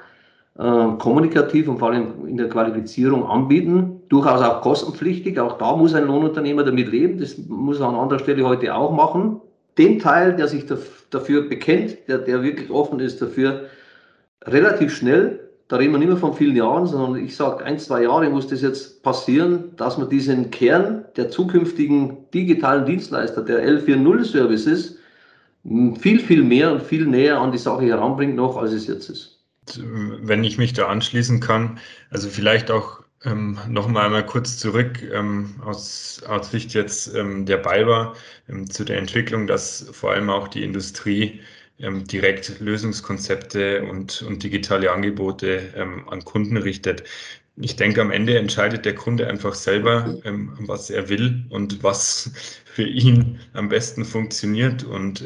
kommunikativ 0.60 1.70
und 1.70 1.80
vor 1.80 1.92
allem 1.92 2.28
in 2.28 2.36
der 2.36 2.50
Qualifizierung 2.50 3.26
anbieten. 3.26 4.02
Durchaus 4.10 4.42
auch 4.42 4.62
kostenpflichtig. 4.62 5.40
Auch 5.40 5.58
da 5.58 5.76
muss 5.76 5.94
ein 5.94 6.06
Lohnunternehmer 6.06 6.66
damit 6.66 6.92
leben. 6.92 7.18
Das 7.18 7.38
muss 7.48 7.80
er 7.80 7.88
an 7.88 7.96
anderer 7.96 8.20
Stelle 8.20 8.46
heute 8.46 8.76
auch 8.76 8.92
machen. 8.92 9.40
Den 9.78 10.00
Teil, 10.00 10.36
der 10.36 10.50
sich 10.50 10.66
dafür 11.12 11.48
bekennt, 11.48 11.96
der, 12.10 12.18
der 12.18 12.44
wirklich 12.44 12.70
offen 12.70 13.00
ist 13.00 13.22
dafür, 13.22 13.68
relativ 14.44 14.94
schnell, 14.94 15.40
da 15.70 15.78
reden 15.78 15.94
wir 15.94 16.00
nicht 16.00 16.10
mehr 16.10 16.18
von 16.18 16.34
vielen 16.34 16.56
Jahren, 16.56 16.88
sondern 16.88 17.24
ich 17.24 17.38
sage, 17.38 17.64
ein, 17.64 17.80
zwei 17.80 18.04
Jahre 18.04 18.30
muss 18.30 18.48
das 18.48 18.62
jetzt 18.62 19.02
passieren, 19.02 19.76
dass 19.78 19.98
man 19.98 20.10
diesen 20.10 20.52
Kern 20.52 21.06
der 21.16 21.30
zukünftigen 21.30 22.18
digitalen 22.34 22.86
Dienstleister, 22.86 23.44
der 23.44 23.66
L40-Services, 23.66 24.98
viel, 26.00 26.20
viel 26.20 26.44
mehr 26.44 26.74
und 26.74 26.82
viel 26.82 27.06
näher 27.06 27.40
an 27.40 27.52
die 27.52 27.58
Sache 27.58 27.84
heranbringt 27.84 28.36
noch, 28.36 28.58
als 28.58 28.74
es 28.74 28.88
jetzt 28.88 29.10
ist 29.10 29.39
wenn 29.78 30.44
ich 30.44 30.58
mich 30.58 30.74
da 30.74 30.88
anschließen 30.88 31.40
kann, 31.40 31.80
also 32.10 32.30
vielleicht 32.30 32.72
auch 32.72 33.04
ähm, 33.26 33.60
noch 33.68 33.88
mal 33.88 34.06
einmal 34.06 34.26
kurz 34.26 34.58
zurück 34.58 35.02
ähm, 35.12 35.56
aus, 35.64 36.24
aus 36.26 36.52
Sicht 36.52 36.74
jetzt 36.74 37.14
ähm, 37.16 37.46
der 37.46 37.58
BayWa 37.58 38.16
ähm, 38.48 38.70
zu 38.70 38.86
der 38.86 38.98
Entwicklung, 38.98 39.48
dass 39.48 39.90
vor 39.92 40.12
allem 40.12 40.30
auch 40.30 40.48
die 40.48 40.64
Industrie 40.64 41.42
ähm, 41.80 42.06
direkt 42.06 42.60
Lösungskonzepte 42.60 43.84
und, 43.84 44.22
und 44.22 44.44
digitale 44.44 44.92
Angebote 44.92 45.74
ähm, 45.76 46.08
an 46.10 46.24
Kunden 46.24 46.58
richtet. 46.58 47.04
Ich 47.58 47.76
denke, 47.76 48.02
am 48.02 48.12
Ende 48.12 48.38
entscheidet 48.38 48.86
der 48.86 48.96
Kunde 48.96 49.28
einfach 49.28 49.54
selber, 49.54 50.18
ähm, 50.24 50.54
was 50.62 50.90
er 50.90 51.10
will 51.10 51.46
und 51.50 51.84
was 51.84 52.32
für 52.66 52.84
ihn 52.84 53.40
am 53.54 53.68
besten 53.68 54.06
funktioniert. 54.06 54.84
Und 54.84 55.26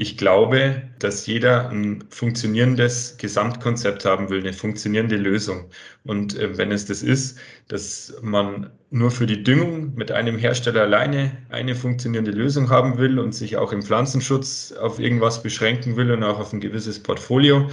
ich 0.00 0.16
glaube, 0.16 0.80
dass 1.00 1.26
jeder 1.26 1.70
ein 1.70 2.04
funktionierendes 2.08 3.16
Gesamtkonzept 3.18 4.04
haben 4.04 4.30
will, 4.30 4.38
eine 4.38 4.52
funktionierende 4.52 5.16
Lösung. 5.16 5.70
Und 6.04 6.38
äh, 6.38 6.56
wenn 6.56 6.70
es 6.70 6.86
das 6.86 7.02
ist, 7.02 7.36
dass 7.66 8.14
man 8.22 8.70
nur 8.90 9.10
für 9.10 9.26
die 9.26 9.42
Düngung 9.42 9.96
mit 9.96 10.12
einem 10.12 10.38
Hersteller 10.38 10.82
alleine 10.82 11.36
eine 11.48 11.74
funktionierende 11.74 12.30
Lösung 12.30 12.70
haben 12.70 12.96
will 12.96 13.18
und 13.18 13.34
sich 13.34 13.56
auch 13.56 13.72
im 13.72 13.82
Pflanzenschutz 13.82 14.70
auf 14.70 15.00
irgendwas 15.00 15.42
beschränken 15.42 15.96
will 15.96 16.12
und 16.12 16.22
auch 16.22 16.38
auf 16.38 16.52
ein 16.52 16.60
gewisses 16.60 17.02
Portfolio 17.02 17.68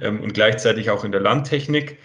ähm, 0.00 0.20
und 0.20 0.34
gleichzeitig 0.34 0.90
auch 0.90 1.04
in 1.04 1.12
der 1.12 1.20
Landtechnik, 1.20 1.96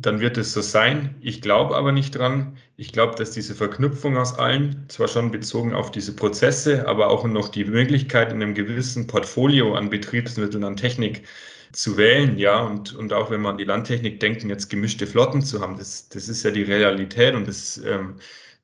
dann 0.00 0.20
wird 0.20 0.38
es 0.38 0.52
so 0.52 0.60
sein. 0.60 1.14
Ich 1.20 1.42
glaube 1.42 1.76
aber 1.76 1.92
nicht 1.92 2.16
dran. 2.16 2.56
Ich 2.76 2.92
glaube, 2.92 3.16
dass 3.16 3.32
diese 3.32 3.54
Verknüpfung 3.54 4.16
aus 4.16 4.38
allen, 4.38 4.86
zwar 4.88 5.08
schon 5.08 5.30
bezogen 5.30 5.74
auf 5.74 5.90
diese 5.90 6.16
Prozesse, 6.16 6.88
aber 6.88 7.10
auch 7.10 7.24
noch 7.24 7.48
die 7.48 7.64
Möglichkeit, 7.64 8.32
in 8.32 8.42
einem 8.42 8.54
gewissen 8.54 9.06
Portfolio 9.06 9.74
an 9.74 9.90
Betriebsmitteln, 9.90 10.64
an 10.64 10.76
Technik 10.76 11.24
zu 11.72 11.96
wählen, 11.96 12.36
ja, 12.38 12.60
und, 12.60 12.94
und 12.94 13.12
auch 13.12 13.30
wenn 13.30 13.42
man 13.42 13.52
an 13.52 13.58
die 13.58 13.64
Landtechnik 13.64 14.18
denkt, 14.20 14.42
jetzt 14.42 14.70
gemischte 14.70 15.06
Flotten 15.06 15.42
zu 15.42 15.60
haben, 15.60 15.76
das, 15.76 16.08
das 16.08 16.28
ist 16.28 16.42
ja 16.42 16.50
die 16.50 16.62
Realität 16.62 17.34
und 17.34 17.46
das 17.46 17.78
ähm, 17.78 18.16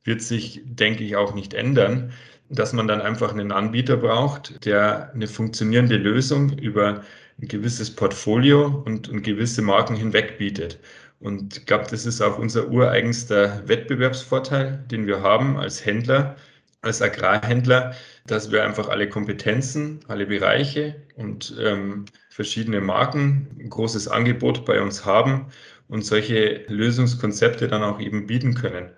wird 0.04 0.22
sich, 0.22 0.62
denke 0.64 1.04
ich, 1.04 1.16
auch 1.16 1.34
nicht 1.34 1.54
ändern, 1.54 2.12
dass 2.48 2.72
man 2.72 2.88
dann 2.88 3.00
einfach 3.00 3.32
einen 3.32 3.52
Anbieter 3.52 3.96
braucht, 3.96 4.64
der 4.64 5.12
eine 5.12 5.28
funktionierende 5.28 5.96
Lösung 5.96 6.58
über 6.58 7.02
ein 7.40 7.48
gewisses 7.48 7.94
Portfolio 7.94 8.82
und, 8.86 9.08
und 9.08 9.22
gewisse 9.22 9.62
Marken 9.62 9.96
hinweg 9.96 10.38
bietet. 10.38 10.78
Und 11.20 11.56
ich 11.58 11.66
glaube, 11.66 11.86
das 11.90 12.06
ist 12.06 12.20
auch 12.20 12.38
unser 12.38 12.68
ureigenster 12.68 13.66
Wettbewerbsvorteil, 13.66 14.84
den 14.90 15.06
wir 15.06 15.22
haben 15.22 15.56
als 15.56 15.84
Händler, 15.84 16.36
als 16.82 17.02
Agrarhändler, 17.02 17.94
dass 18.26 18.50
wir 18.50 18.64
einfach 18.64 18.88
alle 18.88 19.08
Kompetenzen, 19.08 20.00
alle 20.08 20.26
Bereiche 20.26 20.96
und 21.16 21.56
ähm, 21.60 22.04
verschiedene 22.30 22.80
Marken, 22.80 23.48
ein 23.58 23.70
großes 23.70 24.08
Angebot 24.08 24.64
bei 24.66 24.80
uns 24.80 25.04
haben 25.04 25.46
und 25.88 26.04
solche 26.04 26.64
Lösungskonzepte 26.68 27.68
dann 27.68 27.82
auch 27.82 28.00
eben 28.00 28.26
bieten 28.26 28.54
können. 28.54 28.90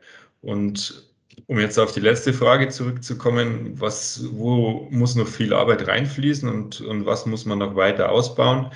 Und 0.43 1.09
um 1.47 1.59
jetzt 1.59 1.79
auf 1.79 1.93
die 1.93 2.01
letzte 2.01 2.33
Frage 2.33 2.69
zurückzukommen, 2.69 3.81
was, 3.81 4.25
wo 4.33 4.89
muss 4.91 5.15
noch 5.15 5.29
viel 5.29 5.55
Arbeit 5.55 5.87
reinfließen 5.87 6.49
und, 6.49 6.81
und 6.81 7.07
was 7.07 7.27
muss 7.27 7.47
man 7.47 7.59
noch 7.59 7.77
weiter 7.77 8.11
ausbauen? 8.11 8.71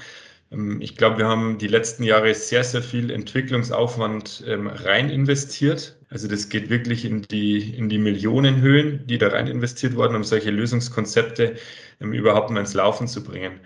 Ähm, 0.53 0.81
ich 0.81 0.97
glaube, 0.97 1.19
wir 1.19 1.27
haben 1.27 1.59
die 1.59 1.69
letzten 1.69 2.05
Jahre 2.05 2.35
sehr, 2.35 2.65
sehr 2.65 2.83
viel 2.83 3.11
Entwicklungsaufwand 3.11 4.45
ähm, 4.47 4.67
rein 4.67 5.11
investiert. 5.11 5.97
Also 6.11 6.29
das 6.29 6.49
geht 6.49 6.69
wirklich 6.69 7.05
in 7.05 7.23
die, 7.23 7.75
in 7.75 7.89
die 7.89 7.99
Millionenhöhen, 7.99 9.07
die 9.07 9.19
da 9.19 9.29
rein 9.29 9.47
investiert 9.47 9.97
wurden, 9.97 10.15
um 10.15 10.25
solche 10.25 10.51
Lösungskonzepte 10.51 11.57
ähm, 12.01 12.13
überhaupt 12.13 12.51
mal 12.51 12.61
ins 12.61 12.75
Laufen 12.75 13.09
zu 13.09 13.25
bringen. 13.25 13.61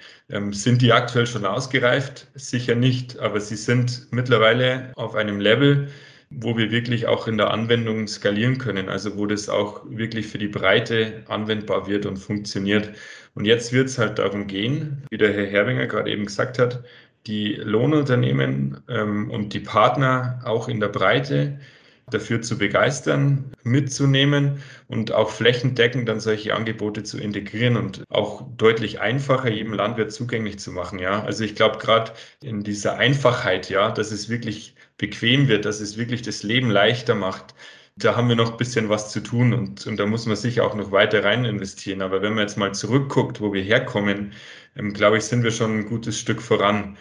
Sind 0.50 0.82
die 0.82 0.92
aktuell 0.92 1.26
schon 1.26 1.44
ausgereift? 1.44 2.26
Sicher 2.34 2.74
nicht, 2.74 3.18
aber 3.18 3.40
sie 3.40 3.56
sind 3.56 4.08
mittlerweile 4.10 4.92
auf 4.96 5.14
einem 5.14 5.40
Level, 5.40 5.88
wo 6.30 6.56
wir 6.56 6.70
wirklich 6.70 7.06
auch 7.06 7.28
in 7.28 7.38
der 7.38 7.50
Anwendung 7.52 8.08
skalieren 8.08 8.58
können, 8.58 8.88
also 8.88 9.16
wo 9.16 9.26
das 9.26 9.48
auch 9.48 9.82
wirklich 9.88 10.26
für 10.26 10.38
die 10.38 10.48
Breite 10.48 11.22
anwendbar 11.28 11.86
wird 11.86 12.06
und 12.06 12.16
funktioniert. 12.16 12.92
Und 13.34 13.44
jetzt 13.44 13.72
wird 13.72 13.88
es 13.88 13.98
halt 13.98 14.18
darum 14.18 14.46
gehen, 14.46 15.04
wie 15.10 15.18
der 15.18 15.32
Herr 15.32 15.46
Herbinger 15.46 15.86
gerade 15.86 16.10
eben 16.10 16.26
gesagt 16.26 16.58
hat, 16.58 16.82
die 17.26 17.54
Lohnunternehmen 17.54 18.80
ähm, 18.88 19.30
und 19.30 19.52
die 19.52 19.60
Partner 19.60 20.40
auch 20.44 20.68
in 20.68 20.80
der 20.80 20.88
Breite 20.88 21.58
dafür 22.10 22.40
zu 22.40 22.56
begeistern, 22.56 23.52
mitzunehmen 23.64 24.62
und 24.86 25.12
auch 25.12 25.30
flächendeckend 25.30 26.08
dann 26.08 26.20
solche 26.20 26.54
Angebote 26.54 27.02
zu 27.02 27.18
integrieren 27.18 27.76
und 27.76 28.04
auch 28.08 28.46
deutlich 28.56 29.00
einfacher 29.00 29.50
jedem 29.50 29.72
Landwirt 29.72 30.12
zugänglich 30.12 30.58
zu 30.60 30.70
machen. 30.70 31.00
Ja, 31.00 31.24
also 31.24 31.42
ich 31.42 31.56
glaube 31.56 31.78
gerade 31.78 32.12
in 32.42 32.62
dieser 32.62 32.96
Einfachheit, 32.98 33.70
ja, 33.70 33.90
dass 33.90 34.12
es 34.12 34.28
wirklich 34.28 34.76
bequem 34.98 35.48
wird, 35.48 35.64
dass 35.64 35.80
es 35.80 35.96
wirklich 35.96 36.22
das 36.22 36.42
Leben 36.44 36.70
leichter 36.70 37.14
macht. 37.16 37.54
Da 37.96 38.14
haben 38.14 38.28
wir 38.28 38.36
noch 38.36 38.52
ein 38.52 38.58
bisschen 38.58 38.88
was 38.88 39.10
zu 39.10 39.20
tun 39.20 39.52
und, 39.52 39.86
und 39.86 39.96
da 39.96 40.06
muss 40.06 40.26
man 40.26 40.36
sicher 40.36 40.64
auch 40.64 40.74
noch 40.74 40.92
weiter 40.92 41.24
rein 41.24 41.44
investieren. 41.44 42.02
Aber 42.02 42.22
wenn 42.22 42.34
man 42.34 42.42
jetzt 42.42 42.58
mal 42.58 42.74
zurückguckt, 42.74 43.40
wo 43.40 43.52
wir 43.52 43.62
herkommen, 43.62 44.32
ähm, 44.76 44.92
glaube 44.92 45.18
ich, 45.18 45.24
sind 45.24 45.42
wir 45.42 45.50
schon 45.50 45.78
ein 45.80 45.86
gutes 45.88 46.18
Stück 46.20 46.42
voran. 46.42 46.96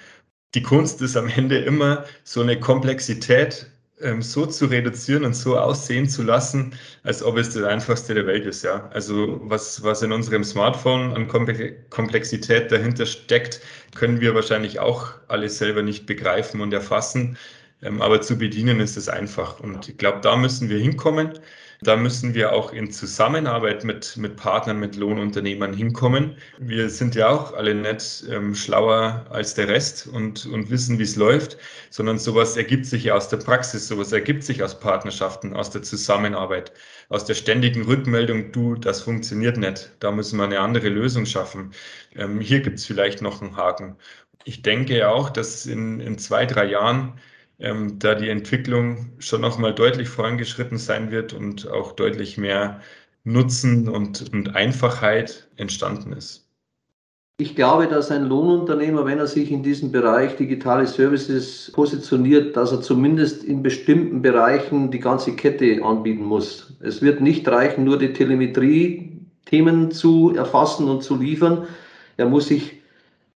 Die 0.56 0.64
Kunst 0.64 1.02
ist 1.02 1.18
am 1.18 1.28
Ende 1.28 1.60
immer 1.60 2.06
so 2.24 2.42
eine 2.42 2.60
Komplexität 2.60 3.70
ähm, 4.02 4.22
so 4.22 4.46
zu 4.46 4.66
reduzieren 4.66 5.24
und 5.24 5.36
so 5.36 5.58
aussehen 5.58 6.10
zu 6.10 6.24
lassen, 6.24 6.74
als 7.04 7.24
ob 7.24 7.38
es 7.38 7.54
das 7.54 7.64
einfachste 7.64 8.14
der 8.14 8.28
Welt 8.28 8.46
ist. 8.46 8.64
Ja, 8.64 8.90
also 8.90 9.40
was, 9.44 9.84
was 9.84 10.02
in 10.02 10.12
unserem 10.12 10.44
Smartphone 10.44 11.14
an 11.14 11.28
Komplexität 11.28 12.72
dahinter 12.72 13.06
steckt, 13.06 13.62
können 13.96 14.20
wir 14.22 14.36
wahrscheinlich 14.36 14.80
auch 14.80 15.14
alles 15.28 15.58
selber 15.58 15.82
nicht 15.82 16.06
begreifen 16.06 16.62
und 16.62 16.74
erfassen. 16.74 17.38
Ähm, 17.82 18.02
aber 18.02 18.22
zu 18.22 18.38
bedienen 18.38 18.80
ist 18.80 18.98
es 18.98 19.10
einfach. 19.10 19.60
Und 19.60 19.88
ich 19.90 19.98
glaube, 19.98 20.20
da 20.22 20.36
müssen 20.36 20.70
wir 20.70 20.80
hinkommen. 20.80 21.40
Da 21.82 21.96
müssen 21.98 22.34
wir 22.34 22.54
auch 22.54 22.72
in 22.74 22.92
Zusammenarbeit 22.92 23.84
mit, 23.84 24.18
mit 24.18 24.36
Partnern, 24.38 24.80
mit 24.80 24.96
Lohnunternehmern 24.96 25.74
hinkommen. 25.74 26.38
Wir 26.58 26.90
sind 26.90 27.16
ja 27.16 27.30
auch 27.30 27.54
alle 27.54 27.76
nicht 27.76 28.24
ähm, 28.30 28.56
schlauer 28.56 29.26
als 29.30 29.54
der 29.56 29.68
Rest 29.68 30.08
und, 30.08 30.46
und 30.46 30.70
wissen, 30.70 31.00
wie 31.00 31.04
es 31.04 31.16
läuft, 31.16 31.58
sondern 31.90 32.18
sowas 32.18 32.56
ergibt 32.58 32.86
sich 32.86 33.06
ja 33.06 33.16
aus 33.16 33.30
der 33.30 33.38
Praxis, 33.38 33.88
sowas 33.88 34.12
ergibt 34.12 34.44
sich 34.44 34.64
aus 34.64 34.80
Partnerschaften, 34.80 35.54
aus 35.54 35.70
der 35.70 35.84
Zusammenarbeit, 35.84 36.72
aus 37.10 37.26
der 37.26 37.34
ständigen 37.34 37.84
Rückmeldung, 37.84 38.52
du, 38.52 38.76
das 38.76 39.02
funktioniert 39.02 39.58
nicht, 39.58 39.92
da 40.00 40.12
müssen 40.12 40.38
wir 40.38 40.46
eine 40.46 40.60
andere 40.60 40.90
Lösung 40.90 41.26
schaffen. 41.26 41.72
Ähm, 42.16 42.40
hier 42.40 42.62
gibt 42.62 42.80
es 42.80 42.86
vielleicht 42.86 43.22
noch 43.22 43.42
einen 43.42 43.58
Haken. 43.58 43.98
Ich 44.46 44.62
denke 44.62 45.10
auch, 45.10 45.30
dass 45.30 45.66
in, 45.66 46.00
in 46.00 46.18
zwei, 46.18 46.46
drei 46.46 46.66
Jahren 46.66 47.20
ähm, 47.60 48.00
da 48.00 48.16
die 48.16 48.30
Entwicklung 48.30 49.12
schon 49.20 49.42
nochmal 49.42 49.74
deutlich 49.74 50.10
vorangeschritten 50.10 50.78
sein 50.78 51.12
wird 51.12 51.34
und 51.34 51.70
auch 51.70 51.94
deutlich 51.94 52.38
mehr 52.38 52.82
Nutzen 53.24 53.90
und, 53.90 54.32
und 54.34 54.56
Einfachheit 54.56 55.48
entstanden 55.58 56.14
ist. 56.14 56.46
Ich 57.38 57.56
glaube, 57.56 57.88
dass 57.88 58.12
ein 58.12 58.30
Lohnunternehmer, 58.30 59.06
wenn 59.06 59.20
er 59.20 59.28
sich 59.28 59.52
in 59.52 59.62
diesem 59.62 59.92
Bereich 59.92 60.38
digitale 60.38 60.88
Services 60.88 61.70
positioniert, 61.74 62.56
dass 62.56 62.72
er 62.72 62.82
zumindest 62.82 63.44
in 63.44 63.62
bestimmten 63.62 64.22
Bereichen 64.22 64.90
die 64.90 65.00
ganze 65.00 65.36
Kette 65.36 65.84
anbieten 65.84 66.24
muss. 66.24 66.78
Es 66.80 67.02
wird 67.02 67.20
nicht 67.20 67.46
reichen, 67.50 67.84
nur 67.84 67.98
die 67.98 68.14
Telemetrie-Themen 68.14 69.92
zu 69.92 70.34
erfassen 70.34 70.88
und 70.88 71.04
zu 71.04 71.18
liefern. 71.18 71.68
Er 72.16 72.28
muss 72.28 72.48
sich 72.48 72.75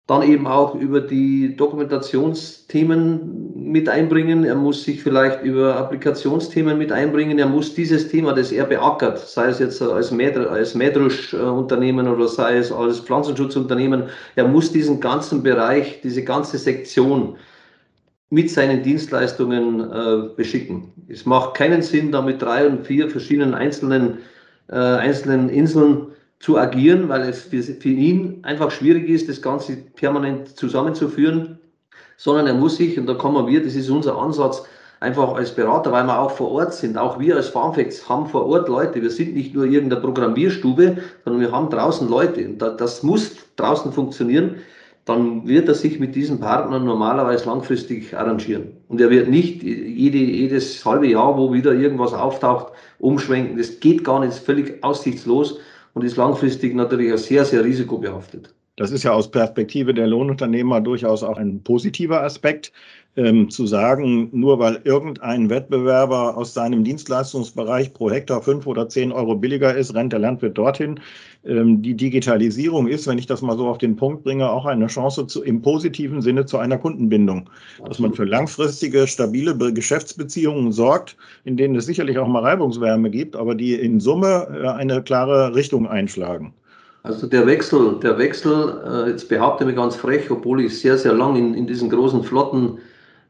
dann 0.08 0.22
eben 0.22 0.46
auch 0.46 0.76
über 0.76 1.02
die 1.02 1.56
Dokumentationsthemen 1.56 3.72
mit 3.72 3.90
einbringen. 3.90 4.44
Er 4.44 4.54
muss 4.54 4.84
sich 4.84 5.02
vielleicht 5.02 5.44
über 5.44 5.78
Applikationsthemen 5.78 6.78
mit 6.78 6.92
einbringen. 6.92 7.40
Er 7.40 7.48
muss 7.48 7.74
dieses 7.74 8.10
Thema, 8.10 8.34
das 8.34 8.52
er 8.52 8.66
beackert, 8.66 9.18
sei 9.18 9.48
es 9.48 9.58
jetzt 9.58 9.82
als, 9.82 10.12
Mädr 10.12 10.52
als 10.52 10.76
Mähdrusch-Unternehmen 10.76 12.08
oder 12.08 12.28
sei 12.28 12.58
es 12.58 12.72
als 12.72 13.00
Pflanzenschutzunternehmen, 13.00 14.04
er 14.36 14.48
muss 14.48 14.72
diesen 14.72 15.00
ganzen 15.00 15.42
Bereich, 15.42 16.02
diese 16.02 16.24
ganze 16.24 16.60
Sektion 16.60 17.38
mit 18.30 18.52
seinen 18.52 18.84
Dienstleistungen 18.84 19.80
äh, 19.80 20.30
beschicken. 20.36 20.94
Es 21.08 21.26
macht 21.26 21.56
keinen 21.56 21.82
Sinn, 21.82 22.12
da 22.12 22.22
mit 22.22 22.42
drei 22.42 22.68
und 22.68 22.86
vier 22.86 23.10
verschiedenen 23.10 23.56
einzelnen, 23.56 24.20
äh, 24.68 24.76
einzelnen 24.76 25.50
Inseln 25.50 26.15
zu 26.40 26.58
agieren, 26.58 27.10
weil 27.10 27.22
es 27.22 27.44
für, 27.44 27.64
für 27.64 27.90
ihn 27.90 28.40
einfach 28.44 28.72
schwierig 28.72 29.10
ist, 29.10 29.30
das 29.30 29.42
Ganze 29.42 29.78
permanent 29.78 30.58
zusammenzuführen, 30.58 31.60
sondern 32.18 32.48
er 32.48 32.54
muss 32.54 32.78
sich, 32.78 33.00
und 33.00 33.08
da 33.08 33.14
kommen 33.14 33.48
wir, 33.48 33.64
das 33.64 33.76
ist 33.76 33.90
unser 33.90 34.18
Ansatz, 34.18 34.64
einfach 35.00 35.36
als 35.36 35.54
Berater, 35.54 35.92
weil 35.92 36.06
wir 36.06 36.20
auch 36.20 36.32
vor 36.32 36.52
Ort 36.52 36.74
sind. 36.74 36.98
Auch 36.98 37.20
wir 37.20 37.36
als 37.36 37.50
Farmfacts 37.50 38.08
haben 38.08 38.28
vor 38.28 38.46
Ort 38.48 38.70
Leute. 38.70 39.02
Wir 39.02 39.10
sind 39.10 39.36
nicht 39.36 39.54
nur 39.54 39.66
irgendeine 39.66 40.02
Programmierstube, 40.02 40.98
sondern 41.24 41.42
wir 41.42 41.52
haben 41.52 41.70
draußen 41.70 42.10
Leute. 42.10 42.48
Und 42.48 42.60
das 42.60 43.04
muss 43.04 43.36
draußen 43.56 43.92
funktionieren. 43.92 44.56
Dann 45.04 45.48
wird 45.48 45.68
er 45.68 45.76
sich 45.76 46.00
mit 46.00 46.16
diesen 46.16 46.40
Partnern 46.40 46.86
normalerweise 46.86 47.46
langfristig 47.46 48.18
arrangieren. 48.18 48.72
Und 48.88 49.00
er 49.00 49.12
wird 49.12 49.30
nicht 49.30 49.62
jede, 49.62 50.18
jedes 50.18 50.84
halbe 50.84 51.08
Jahr, 51.08 51.38
wo 51.38 51.54
wieder 51.54 51.74
irgendwas 51.74 52.14
auftaucht, 52.14 52.74
umschwenken. 52.98 53.58
Das 53.58 53.80
geht 53.80 54.04
gar 54.04 54.22
nicht, 54.22 54.30
ist 54.30 54.46
völlig 54.46 54.84
aussichtslos 54.84 55.60
und 55.96 56.04
ist 56.04 56.18
langfristig 56.18 56.76
natürlich 56.76 57.12
auch 57.14 57.18
sehr, 57.18 57.46
sehr 57.46 57.64
risikobehaftet. 57.64 58.54
Das 58.76 58.92
ist 58.92 59.04
ja 59.04 59.14
aus 59.14 59.32
Perspektive 59.32 59.94
der 59.94 60.06
Lohnunternehmer 60.06 60.82
durchaus 60.82 61.24
auch 61.24 61.38
ein 61.38 61.64
positiver 61.64 62.22
Aspekt 62.22 62.74
ähm, 63.18 63.50
zu 63.50 63.66
sagen, 63.66 64.30
nur 64.32 64.60
weil 64.60 64.82
irgendein 64.84 65.50
Wettbewerber 65.50 66.36
aus 66.36 66.54
seinem 66.54 66.84
Dienstleistungsbereich 66.84 67.94
pro 67.94 68.12
Hektar 68.12 68.42
fünf 68.42 68.68
oder 68.68 68.90
zehn 68.90 69.12
Euro 69.12 69.36
billiger 69.36 69.76
ist, 69.76 69.94
rennt 69.94 70.14
der 70.14 70.20
Landwirt 70.20 70.58
dorthin. 70.58 71.00
Ähm, 71.46 71.82
die 71.82 71.94
Digitalisierung 71.94 72.88
ist, 72.88 73.08
wenn 73.08 73.18
ich 73.18 73.26
das 73.26 73.42
mal 73.42 73.58
so 73.58 73.68
auf 73.68 73.78
den 73.78 73.96
Punkt 73.96 74.24
bringe, 74.24 74.50
auch 74.50 74.66
eine 74.66 74.88
Chance 74.88 75.28
zu, 75.28 75.44
im 75.44 75.62
positiven 75.62 76.22
Sinne 76.22 76.46
zu 76.46 76.58
einer 76.58 76.78
Kundenbindung. 76.78 77.50
Dass 77.86 78.00
man 78.00 78.14
für 78.14 78.26
langfristige, 78.26 79.08
stabile 79.08 79.56
Geschäftsbeziehungen 79.56 80.72
sorgt, 80.72 81.16
in 81.46 81.56
denen 81.56 81.76
es 81.76 81.86
sicherlich 81.86 82.18
auch 82.18 82.28
mal 82.28 82.42
Reibungswärme 82.42 83.10
gibt, 83.10 83.36
aber 83.36 83.56
die 83.56 83.76
in 83.76 84.00
Summe 84.00 84.48
äh, 84.52 84.68
eine 84.68 85.02
klare 85.02 85.56
Richtung 85.56 85.88
einschlagen. 85.88 86.54
Also 87.04 87.28
der 87.28 87.46
Wechsel, 87.46 88.00
der 88.02 88.18
Wechsel, 88.18 88.82
äh, 88.84 89.12
jetzt 89.12 89.30
behaupte 89.30 89.64
ich 89.64 89.70
mir 89.70 89.76
ganz 89.76 89.96
frech, 89.96 90.32
obwohl 90.32 90.62
ich 90.62 90.80
sehr, 90.80 90.98
sehr 90.98 91.14
lang 91.14 91.36
in, 91.36 91.54
in 91.54 91.68
diesen 91.68 91.90
großen 91.90 92.24
Flotten 92.24 92.80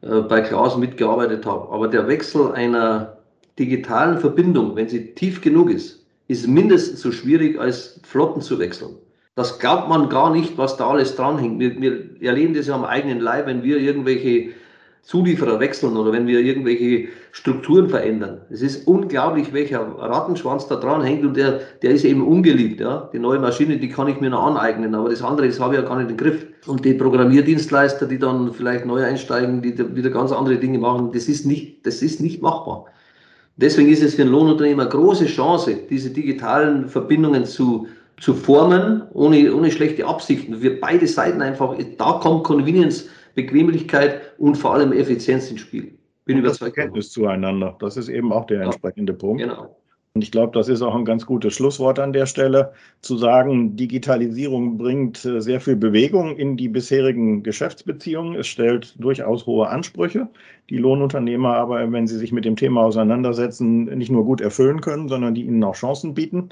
äh, 0.05 0.21
bei 0.21 0.41
Klaus 0.41 0.77
mitgearbeitet 0.77 1.45
habe. 1.45 1.71
Aber 1.71 1.87
der 1.87 2.07
Wechsel 2.07 2.51
einer 2.51 3.17
digitalen 3.57 4.19
Verbindung, 4.19 4.75
wenn 4.75 4.87
sie 4.87 5.15
tief 5.15 5.41
genug 5.41 5.69
ist, 5.69 6.05
ist 6.27 6.47
mindestens 6.47 7.01
so 7.01 7.11
schwierig 7.11 7.59
als 7.59 7.99
Flotten 8.03 8.41
zu 8.41 8.59
wechseln. 8.59 8.95
Das 9.35 9.59
glaubt 9.59 9.89
man 9.89 10.09
gar 10.09 10.31
nicht, 10.31 10.57
was 10.57 10.77
da 10.77 10.89
alles 10.89 11.15
dranhängt. 11.15 11.59
Wir, 11.59 11.81
wir 11.81 12.09
erleben 12.21 12.53
das 12.53 12.67
ja 12.67 12.75
am 12.75 12.85
eigenen 12.85 13.19
Leib, 13.19 13.47
wenn 13.47 13.63
wir 13.63 13.77
irgendwelche 13.77 14.51
Zulieferer 15.05 15.59
wechseln 15.59 15.95
oder 15.97 16.11
wenn 16.11 16.25
wir 16.25 16.39
irgendwelche 16.39 17.09
Strukturen 17.31 17.89
verändern. 17.89 18.41
Es 18.49 18.63
ist 18.63 18.87
unglaublich, 18.87 19.53
welcher 19.53 19.81
Rattenschwanz 19.81 20.67
da 20.67 20.77
dran 20.77 21.03
hängt 21.03 21.23
und 21.23 21.37
der, 21.37 21.59
der 21.83 21.91
ist 21.91 22.05
eben 22.05 22.25
ungeliebt. 22.25 22.79
Ja? 22.79 23.07
Die 23.13 23.19
neue 23.19 23.37
Maschine, 23.37 23.77
die 23.77 23.89
kann 23.89 24.07
ich 24.07 24.19
mir 24.19 24.31
noch 24.31 24.43
aneignen, 24.43 24.95
aber 24.95 25.09
das 25.09 25.21
andere, 25.21 25.47
das 25.47 25.59
habe 25.59 25.75
ich 25.75 25.81
ja 25.81 25.87
gar 25.87 25.99
nicht 25.99 26.09
im 26.09 26.17
Griff. 26.17 26.47
Und 26.65 26.83
die 26.83 26.95
Programmierdienstleister, 26.95 28.07
die 28.07 28.17
dann 28.17 28.51
vielleicht 28.51 28.87
neu 28.87 29.03
einsteigen, 29.03 29.61
die 29.61 29.77
wieder 29.95 30.09
ganz 30.09 30.31
andere 30.31 30.57
Dinge 30.57 30.79
machen, 30.79 31.11
das 31.13 31.27
ist 31.27 31.45
nicht, 31.45 31.85
das 31.85 32.01
ist 32.01 32.19
nicht 32.19 32.41
machbar. 32.41 32.85
Deswegen 33.57 33.89
ist 33.89 34.01
es 34.01 34.15
für 34.15 34.23
einen 34.23 34.31
Lohnunternehmer 34.31 34.83
eine 34.83 34.91
große 34.91 35.27
Chance, 35.27 35.77
diese 35.87 36.09
digitalen 36.09 36.89
Verbindungen 36.89 37.45
zu, 37.45 37.87
zu 38.19 38.33
formen, 38.33 39.03
ohne, 39.13 39.53
ohne 39.53 39.69
schlechte 39.69 40.07
Absichten. 40.07 40.55
Für 40.55 40.71
beide 40.71 41.05
Seiten 41.05 41.43
einfach, 41.43 41.75
da 41.99 42.13
kommt 42.13 42.43
Convenience 42.43 43.07
Bequemlichkeit 43.35 44.33
und 44.37 44.57
vor 44.57 44.73
allem 44.73 44.91
Effizienz 44.93 45.51
ins 45.51 45.61
Spiel. 45.61 45.93
Bin 46.25 46.37
und 46.37 46.43
das 46.43 46.57
Verständnis 46.57 47.11
zueinander. 47.11 47.75
Das 47.79 47.97
ist 47.97 48.09
eben 48.09 48.33
auch 48.33 48.47
der 48.47 48.59
ja. 48.59 48.65
entsprechende 48.65 49.13
Punkt. 49.13 49.43
Genau. 49.43 49.75
Und 50.15 50.21
ich 50.21 50.31
glaube, 50.31 50.53
das 50.53 50.69
ist 50.69 50.81
auch 50.81 50.95
ein 50.95 51.03
ganz 51.03 51.25
gutes 51.25 51.53
Schlusswort 51.53 51.99
an 51.99 52.13
der 52.13 52.25
Stelle, 52.25 52.71
zu 53.01 53.17
sagen, 53.17 53.75
Digitalisierung 53.75 54.77
bringt 54.77 55.25
äh, 55.25 55.41
sehr 55.41 55.59
viel 55.59 55.75
Bewegung 55.75 56.37
in 56.37 56.55
die 56.55 56.69
bisherigen 56.69 57.43
Geschäftsbeziehungen. 57.43 58.35
Es 58.35 58.47
stellt 58.47 58.95
durchaus 58.97 59.45
hohe 59.45 59.67
Ansprüche, 59.67 60.29
die 60.69 60.77
Lohnunternehmer 60.77 61.57
aber, 61.57 61.91
wenn 61.91 62.07
sie 62.07 62.17
sich 62.17 62.31
mit 62.31 62.45
dem 62.45 62.55
Thema 62.55 62.83
auseinandersetzen, 62.83 63.83
nicht 63.97 64.09
nur 64.09 64.23
gut 64.23 64.39
erfüllen 64.39 64.79
können, 64.79 65.09
sondern 65.09 65.35
die 65.35 65.43
ihnen 65.43 65.63
auch 65.65 65.75
Chancen 65.75 66.13
bieten. 66.13 66.47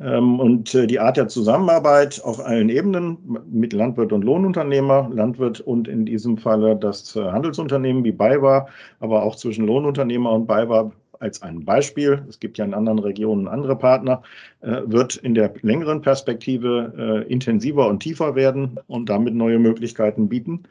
Ähm, 0.00 0.40
und 0.40 0.74
äh, 0.74 0.86
die 0.86 1.00
Art 1.00 1.16
der 1.16 1.28
Zusammenarbeit 1.28 2.22
auf 2.24 2.44
allen 2.44 2.68
Ebenen 2.68 3.18
mit 3.50 3.72
Landwirt 3.72 4.12
und 4.12 4.22
Lohnunternehmer, 4.22 5.10
Landwirt 5.12 5.60
und 5.60 5.86
in 5.86 6.06
diesem 6.06 6.38
Falle 6.38 6.76
das 6.76 7.14
äh, 7.14 7.20
Handelsunternehmen 7.22 8.02
wie 8.04 8.12
BayWa, 8.12 8.68
aber 9.00 9.22
auch 9.22 9.36
zwischen 9.36 9.66
Lohnunternehmer 9.66 10.32
und 10.32 10.46
BayWa 10.46 10.92
als 11.18 11.42
ein 11.42 11.64
Beispiel, 11.64 12.24
es 12.28 12.40
gibt 12.40 12.58
ja 12.58 12.64
in 12.64 12.74
anderen 12.74 12.98
Regionen 12.98 13.46
andere 13.46 13.76
Partner, 13.76 14.22
äh, 14.60 14.80
wird 14.86 15.16
in 15.16 15.34
der 15.34 15.52
längeren 15.62 16.00
Perspektive 16.02 17.24
intensiver 17.28 17.86
und 17.86 18.00
tiefer 18.00 18.34
werden 18.34 18.80
und 18.88 19.08
damit 19.08 19.34
neue 19.34 19.58
Möglichkeiten 19.58 20.28
bieten, 20.28 20.64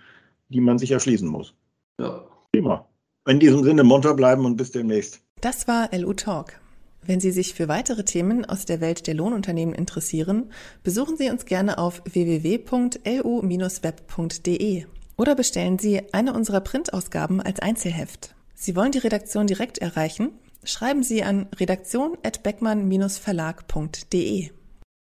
die 0.50 0.60
man 0.60 0.78
sich 0.78 0.92
erschließen 0.92 1.28
muss. 1.28 1.54
Ja. 2.00 2.22
Prima. 2.52 2.86
In 3.30 3.40
diesem 3.40 3.64
Sinne 3.64 3.84
munter 3.84 4.14
bleiben 4.14 4.46
und 4.46 4.58
bis 4.58 4.72
demnächst. 4.72 5.22
Das 5.40 5.68
war 5.68 5.90
LU 5.94 6.14
Talk. 6.14 6.60
Wenn 7.04 7.20
Sie 7.20 7.32
sich 7.32 7.56
für 7.56 7.68
weitere 7.68 8.06
Themen 8.06 8.46
aus 8.46 8.66
der 8.66 8.80
Welt 8.80 9.08
der 9.08 9.16
Lohnunternehmen 9.16 9.74
interessieren, 9.74 10.52
besuchen 10.84 11.18
Sie 11.18 11.32
uns 11.32 11.46
gerne 11.46 11.80
auf 11.80 12.04
www.lu-web.de 12.06 14.86
oder 15.18 15.36
bestellen 15.36 15.80
Sie 15.80 16.14
eine 16.14 16.34
unserer 16.34 16.62
Printausgaben 16.62 17.42
als 17.42 17.60
Einzelheft. 17.60 18.36
Sie 18.54 18.76
wollen 18.76 18.92
die 18.92 19.00
Redaktion 19.00 19.48
direkt 19.48 19.80
erreichen? 19.80 20.30
Schreiben 20.64 21.02
Sie 21.02 21.24
an 21.24 21.48
redaktion@beckmann-verlag.de. 21.56 24.52